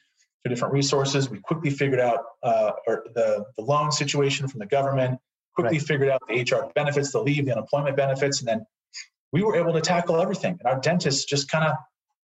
[0.43, 1.31] to different resources.
[1.31, 5.21] We quickly figured out uh, the, the loan situation from the government,
[5.61, 5.87] quickly right.
[5.87, 8.67] figured out the HR benefits, the leave, the unemployment benefits, and then
[9.33, 10.59] we were able to tackle everything.
[10.61, 11.75] And our dentists just kind of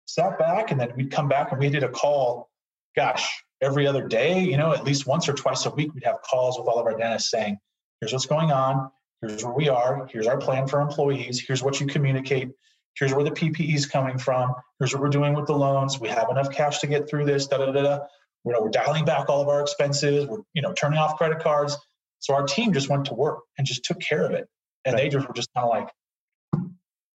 [0.05, 2.49] sat back and then we'd come back and we did a call
[2.95, 6.21] gosh, every other day, you know, at least once or twice a week, we'd have
[6.21, 7.57] calls with all of our dentists saying,
[7.99, 11.79] here's what's going on, here's where we are, here's our plan for employees, here's what
[11.79, 12.49] you communicate,
[12.97, 16.09] here's where the PPE is coming from, here's what we're doing with the loans, we
[16.09, 17.99] have enough cash to get through this, da da da da.
[18.45, 21.39] You know, we're dialing back all of our expenses, we're, you know, turning off credit
[21.39, 21.77] cards.
[22.23, 24.47] So our team just went to work and just took care of it.
[24.85, 25.03] And right.
[25.03, 25.89] they just were just kind of like,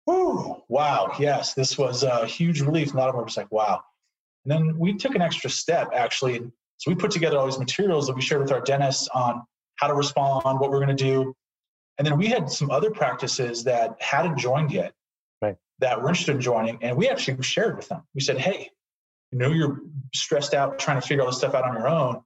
[0.07, 2.93] Whoo, wow, yes, this was a huge relief.
[2.93, 3.83] A lot of them were just like, wow,
[4.45, 6.39] and then we took an extra step actually.
[6.79, 9.43] So we put together all these materials that we shared with our dentists on
[9.77, 11.35] how to respond, what we're going to do.
[11.99, 14.93] And then we had some other practices that hadn't joined yet
[15.43, 15.57] right.
[15.81, 16.79] that were interested in joining.
[16.83, 18.03] And we actually shared with them.
[18.15, 18.71] We said, hey,
[19.33, 19.81] you know, you're
[20.15, 22.21] stressed out trying to figure all this stuff out on your own.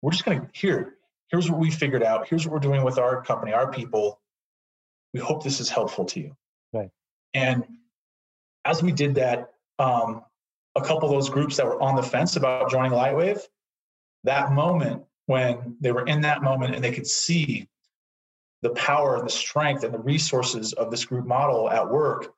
[0.00, 0.94] We're just going to, here,
[1.30, 2.28] here's what we figured out.
[2.28, 4.20] Here's what we're doing with our company, our people.
[5.14, 6.36] We hope this is helpful to you.
[6.72, 6.90] Right.
[7.34, 7.64] And
[8.64, 10.22] as we did that, um,
[10.76, 13.40] a couple of those groups that were on the fence about joining Lightwave,
[14.24, 17.68] that moment when they were in that moment and they could see
[18.62, 22.34] the power and the strength and the resources of this group model at work,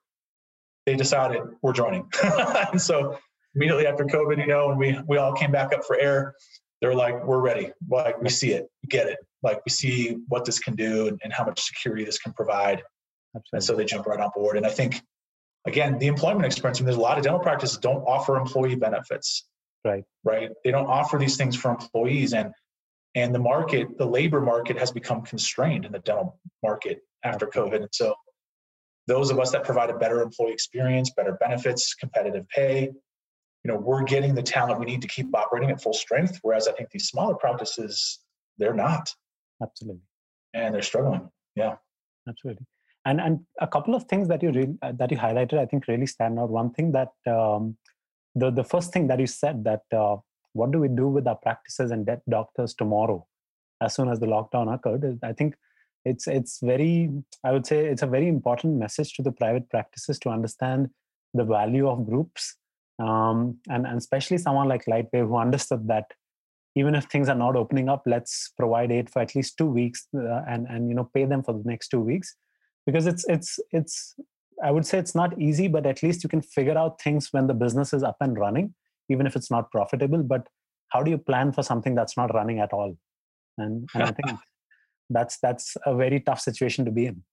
[0.85, 2.09] they decided we're joining.
[2.71, 3.17] and so
[3.55, 6.33] immediately after COVID, you know, when we we all came back up for air,
[6.83, 7.71] they were like, we're ready.
[7.89, 9.17] Like we see it, we get it.
[9.41, 12.83] Like we see what this can do and, and how much security this can provide.
[13.33, 13.49] Absolutely.
[13.53, 14.57] And so they jump right on board.
[14.57, 15.01] And I think
[15.65, 16.79] again, the employment experience.
[16.79, 19.47] I mean, there's a lot of dental practices don't offer employee benefits.
[19.85, 20.03] Right.
[20.25, 20.49] Right.
[20.65, 22.51] They don't offer these things for employees, and
[23.15, 27.75] and the market, the labor market, has become constrained in the dental market after COVID.
[27.75, 28.13] And so,
[29.07, 32.91] those of us that provide a better employee experience, better benefits, competitive pay,
[33.63, 36.39] you know, we're getting the talent we need to keep operating at full strength.
[36.41, 38.19] Whereas I think these smaller practices,
[38.57, 39.13] they're not.
[39.61, 40.01] Absolutely.
[40.53, 41.29] And they're struggling.
[41.55, 41.75] Yeah.
[42.27, 42.65] Absolutely.
[43.05, 45.87] And and a couple of things that you really, uh, that you highlighted, I think,
[45.87, 46.49] really stand out.
[46.49, 47.75] One thing that um,
[48.33, 50.17] the the first thing that you said that uh,
[50.53, 53.27] what do we do with our practices and debt doctors tomorrow,
[53.81, 55.19] as soon as the lockdown occurred?
[55.21, 55.55] I think
[56.05, 57.09] it's it's very
[57.43, 60.89] i would say it's a very important message to the private practices to understand
[61.33, 62.57] the value of groups
[62.99, 66.05] um, and, and especially someone like lightwave who understood that
[66.75, 70.07] even if things are not opening up let's provide aid for at least two weeks
[70.15, 72.35] uh, and and you know pay them for the next two weeks
[72.85, 74.15] because it's it's it's
[74.63, 77.47] i would say it's not easy but at least you can figure out things when
[77.47, 78.73] the business is up and running
[79.09, 80.47] even if it's not profitable but
[80.89, 82.95] how do you plan for something that's not running at all
[83.57, 84.37] and, and i think
[85.09, 87.23] that's that's a very tough situation to be in.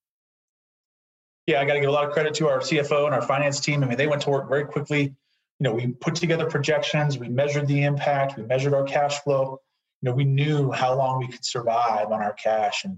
[1.47, 3.59] Yeah, I got to give a lot of credit to our CFO and our finance
[3.59, 3.83] team.
[3.83, 5.15] I mean, they went to work very quickly.
[5.61, 9.59] You know, we put together projections, we measured the impact, we measured our cash flow.
[10.01, 12.97] You know, we knew how long we could survive on our cash, and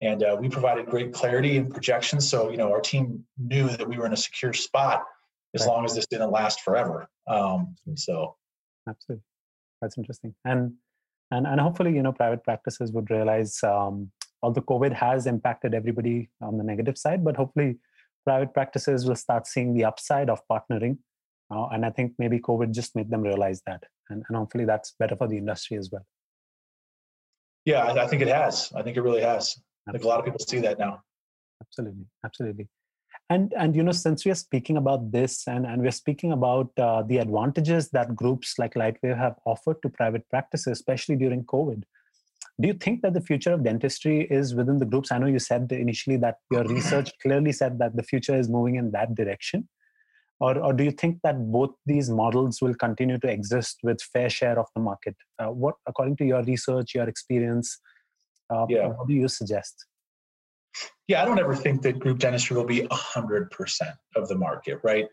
[0.00, 2.28] and uh, we provided great clarity and projections.
[2.28, 5.04] So you know, our team knew that we were in a secure spot
[5.54, 5.68] as right.
[5.68, 7.08] long as this didn't last forever.
[7.28, 8.34] Um, so,
[8.88, 9.22] absolutely,
[9.80, 10.34] that's interesting.
[10.44, 10.72] And
[11.30, 14.10] and and hopefully you know private practices would realize um,
[14.42, 17.76] although covid has impacted everybody on the negative side but hopefully
[18.24, 20.98] private practices will start seeing the upside of partnering
[21.50, 23.82] uh, and i think maybe covid just made them realize that.
[24.10, 26.06] And, and hopefully that's better for the industry as well.
[27.64, 28.72] Yeah i, I think it has.
[28.74, 29.44] I think it really has.
[29.48, 29.88] Absolutely.
[29.88, 31.02] i think a lot of people see that now.
[31.62, 32.06] Absolutely.
[32.24, 32.68] Absolutely.
[33.30, 36.70] And and you know since we are speaking about this and and we're speaking about
[36.78, 41.84] uh, the advantages that groups like lightwave have offered to private practices especially during covid
[42.60, 45.10] do you think that the future of dentistry is within the groups?
[45.10, 48.76] I know you said initially that your research clearly said that the future is moving
[48.76, 49.68] in that direction
[50.44, 54.30] or, or do you think that both these models will continue to exist with fair
[54.38, 57.68] share of the market uh, what according to your research your experience
[58.52, 58.88] uh, yeah.
[58.88, 59.86] what do you suggest
[61.06, 63.48] yeah, I don't ever think that group dentistry will be 100%
[64.16, 65.06] of the market, right?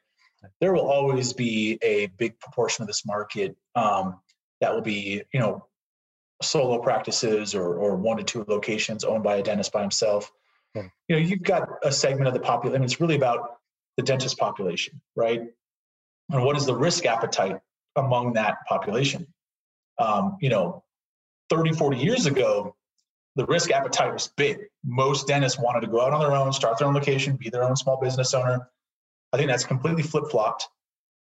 [0.60, 4.20] There will always be a big proportion of this market um,
[4.60, 5.66] that will be, you know,
[6.42, 10.32] solo practices or, or one to two locations owned by a dentist by himself.
[10.76, 10.88] Hmm.
[11.08, 12.78] You know, you've got a segment of the population.
[12.78, 13.58] I mean, it's really about
[13.98, 15.42] the dentist population, right?
[16.30, 17.60] And what is the risk appetite
[17.96, 19.28] among that population?
[19.98, 20.84] Um, you know,
[21.50, 22.76] 30, 40 years ago,
[23.36, 24.60] the risk appetite was big.
[24.84, 27.64] Most dentists wanted to go out on their own, start their own location, be their
[27.64, 28.70] own small business owner.
[29.34, 30.68] I think that's completely flip flopped.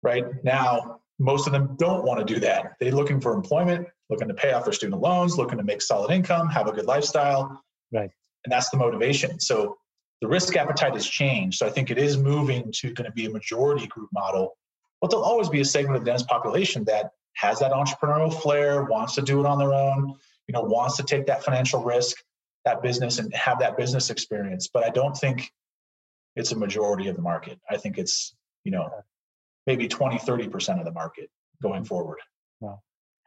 [0.03, 2.73] Right now, most of them don't want to do that.
[2.81, 6.11] They're looking for employment, looking to pay off their student loans, looking to make solid
[6.11, 7.63] income, have a good lifestyle.
[7.93, 8.11] Right.
[8.45, 9.39] And that's the motivation.
[9.39, 9.77] So
[10.23, 11.59] the risk appetite has changed.
[11.59, 14.57] So I think it is moving to going to be a majority group model.
[15.01, 18.85] But there'll always be a segment of the dentist population that has that entrepreneurial flair,
[18.85, 20.15] wants to do it on their own,
[20.47, 22.17] you know wants to take that financial risk
[22.65, 24.69] that business and have that business experience.
[24.73, 25.51] But i don't think
[26.37, 27.59] it's a majority of the market.
[27.69, 28.89] I think it's you know
[29.67, 31.85] maybe 20 30% of the market going mm-hmm.
[31.85, 32.19] forward.
[32.61, 32.81] Wow.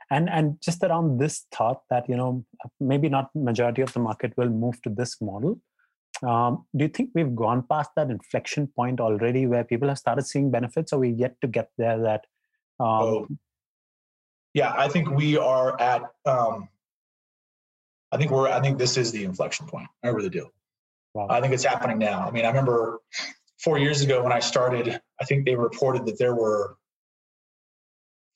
[0.09, 2.45] And and just around this thought that you know
[2.79, 5.59] maybe not majority of the market will move to this model
[6.23, 10.25] um, do you think we've gone past that inflection point already where people have started
[10.25, 12.25] seeing benefits or we yet to get there that
[12.79, 13.27] um, oh.
[14.53, 16.69] yeah i think we are at um,
[18.15, 19.89] I think we're I think this is the inflection point.
[20.01, 20.49] I really do.
[21.13, 21.27] Wow.
[21.29, 22.25] I think it's happening now.
[22.25, 23.01] I mean, I remember
[23.59, 26.77] four years ago when I started, I think they reported that there were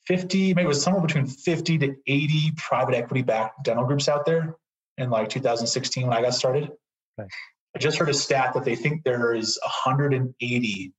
[0.07, 4.25] 50, maybe it was somewhere between 50 to 80 private equity backed dental groups out
[4.25, 4.55] there
[4.97, 6.71] in like 2016 when I got started.
[7.17, 7.27] Right.
[7.75, 10.93] I just heard a stat that they think there is 180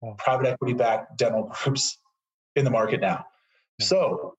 [0.00, 0.14] wow.
[0.18, 1.98] private equity backed dental groups
[2.54, 3.26] in the market now.
[3.78, 3.86] Yeah.
[3.86, 4.34] So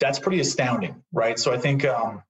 [0.00, 1.38] that's pretty astounding, right?
[1.38, 2.22] So I think um,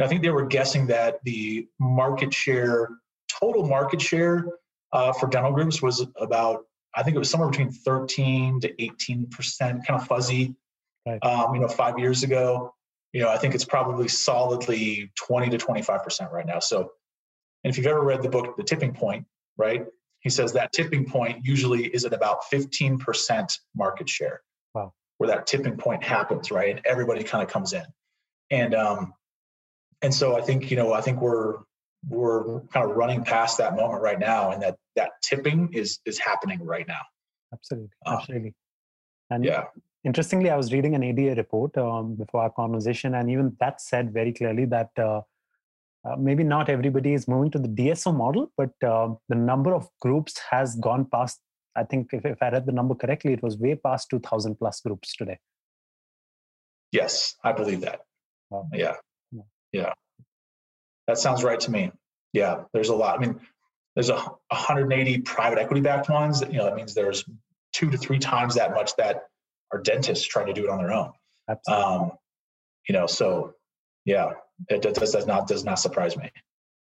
[0.00, 2.88] I think they were guessing that the market share,
[3.28, 4.46] total market share
[4.92, 6.64] uh, for dental groups was about,
[6.94, 10.54] I think it was somewhere between 13 to 18 percent, kind of fuzzy.
[11.06, 11.22] Right.
[11.22, 12.74] Um, you know, five years ago,
[13.12, 16.58] you know, I think it's probably solidly 20 to 25 percent right now.
[16.58, 16.90] So,
[17.66, 19.84] and if you've ever read the book, The Tipping Point, right?
[20.20, 24.40] He says that tipping point usually is at about 15 percent market share.
[24.72, 24.92] Wow.
[25.18, 26.76] Where that tipping point happens, right?
[26.76, 27.82] And everybody kind of comes in.
[28.52, 29.14] And um,
[30.00, 31.56] and so I think you know I think we're
[32.08, 36.20] we're kind of running past that moment right now, and that that tipping is is
[36.20, 37.02] happening right now.
[37.52, 38.54] Absolutely, um, absolutely.
[39.30, 39.64] And yeah,
[40.04, 44.12] interestingly, I was reading an ADA report um, before our conversation, and even that said
[44.12, 45.22] very clearly that uh,
[46.06, 49.88] uh, maybe not everybody is moving to the DSO model, but uh, the number of
[50.00, 51.40] groups has gone past.
[51.74, 54.80] I think if, if I read the number correctly, it was way past 2,000 plus
[54.80, 55.38] groups today.
[56.92, 58.00] Yes, I believe that.
[58.50, 58.68] Wow.
[58.72, 58.94] Yeah.
[59.32, 59.42] yeah.
[59.72, 59.92] Yeah.
[61.08, 61.92] That sounds right to me.
[62.32, 62.62] Yeah.
[62.72, 63.16] There's a lot.
[63.16, 63.40] I mean,
[63.94, 66.40] there's a 180 private equity backed ones.
[66.40, 67.24] You know, that means there's
[67.72, 69.24] two to three times that much that
[69.72, 71.12] are dentists trying to do it on their own.
[71.68, 72.12] Um,
[72.88, 73.54] you know, so
[74.06, 74.30] yeah,
[74.68, 76.30] it does, does not does not surprise me.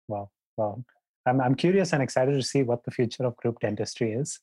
[0.09, 0.85] Wow, wow.
[1.27, 4.41] I'm I'm curious and excited to see what the future of group dentistry is.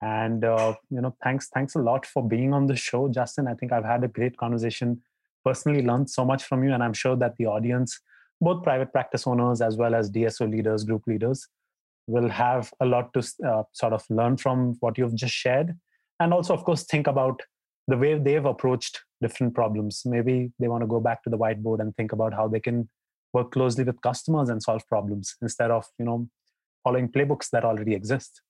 [0.00, 3.48] And uh, you know, thanks thanks a lot for being on the show, Justin.
[3.48, 5.02] I think I've had a great conversation.
[5.44, 8.00] Personally, learned so much from you, and I'm sure that the audience,
[8.40, 11.48] both private practice owners as well as DSO leaders, group leaders,
[12.06, 15.76] will have a lot to uh, sort of learn from what you've just shared,
[16.20, 17.40] and also, of course, think about
[17.88, 20.02] the way they've approached different problems.
[20.04, 22.88] Maybe they want to go back to the whiteboard and think about how they can
[23.32, 26.28] work closely with customers and solve problems instead of you know
[26.84, 28.42] following playbooks that already exist.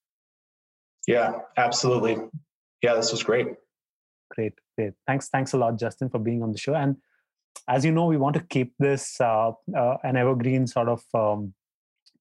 [1.07, 2.17] Yeah, absolutely.
[2.81, 3.47] Yeah, this was great.
[4.35, 4.93] Great, great.
[5.05, 6.73] Thanks, thanks a lot, Justin, for being on the show.
[6.73, 6.97] And
[7.67, 11.53] as you know, we want to keep this uh, uh, an evergreen sort of um,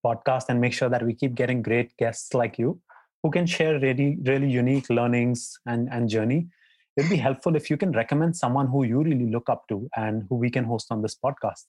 [0.05, 2.81] podcast and make sure that we keep getting great guests like you
[3.23, 6.49] who can share really, really unique learnings and, and journey
[6.97, 10.25] it'd be helpful if you can recommend someone who you really look up to and
[10.29, 11.65] who we can host on this podcast.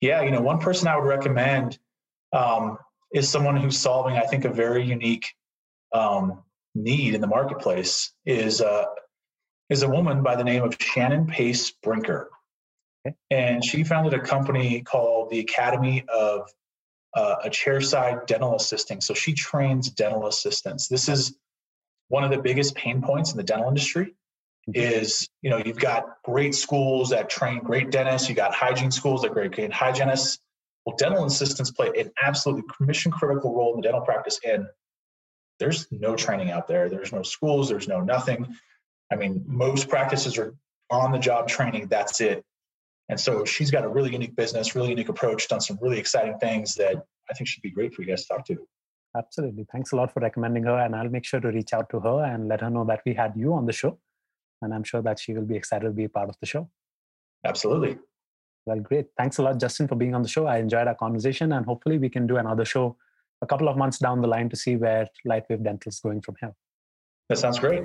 [0.00, 1.78] Yeah, you know, one person I would recommend
[2.32, 2.78] um,
[3.12, 5.26] is someone who's solving, I think, a very unique
[5.92, 6.42] um,
[6.74, 8.12] need in the marketplace.
[8.24, 8.84] is uh,
[9.68, 12.30] is a woman by the name of Shannon Pace Brinker,
[13.06, 13.14] okay.
[13.30, 16.48] and she founded a company called the Academy of
[17.14, 19.00] uh, a Chairside Dental Assisting.
[19.00, 20.88] So she trains dental assistants.
[20.88, 21.36] This is
[22.08, 24.14] one of the biggest pain points in the dental industry
[24.68, 24.72] mm-hmm.
[24.74, 29.22] is you know you've got great schools that train great dentists you got hygiene schools
[29.22, 30.38] that great, great hygienists.
[30.84, 34.66] Well dental assistants play an absolutely mission critical role in the dental practice and
[35.58, 36.88] there's no training out there.
[36.88, 38.54] There's no schools there's no nothing.
[39.12, 40.54] I mean most practices are
[40.90, 42.44] on the job training that's it.
[43.10, 46.38] And so she's got a really unique business really unique approach done some really exciting
[46.38, 46.96] things that
[47.30, 48.66] i think should be great for you guys to talk to
[49.16, 49.66] Absolutely.
[49.72, 50.78] Thanks a lot for recommending her.
[50.78, 53.14] And I'll make sure to reach out to her and let her know that we
[53.14, 53.98] had you on the show.
[54.62, 56.68] And I'm sure that she will be excited to be a part of the show.
[57.44, 57.98] Absolutely.
[58.66, 59.06] Well, great.
[59.16, 60.46] Thanks a lot, Justin, for being on the show.
[60.46, 62.96] I enjoyed our conversation, and hopefully, we can do another show
[63.40, 66.36] a couple of months down the line to see where Lightwave Dental is going from
[66.40, 66.54] here.
[67.28, 67.84] That sounds great.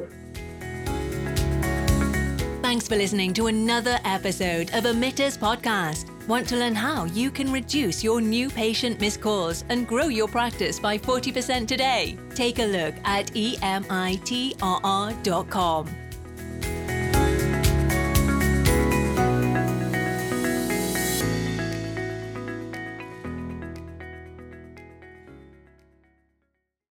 [2.61, 6.12] Thanks for listening to another episode of Emitrr's Podcast.
[6.27, 10.27] Want to learn how you can reduce your new patient missed calls and grow your
[10.27, 12.17] practice by 40% today?
[12.33, 13.83] Take a look at emitrr.com.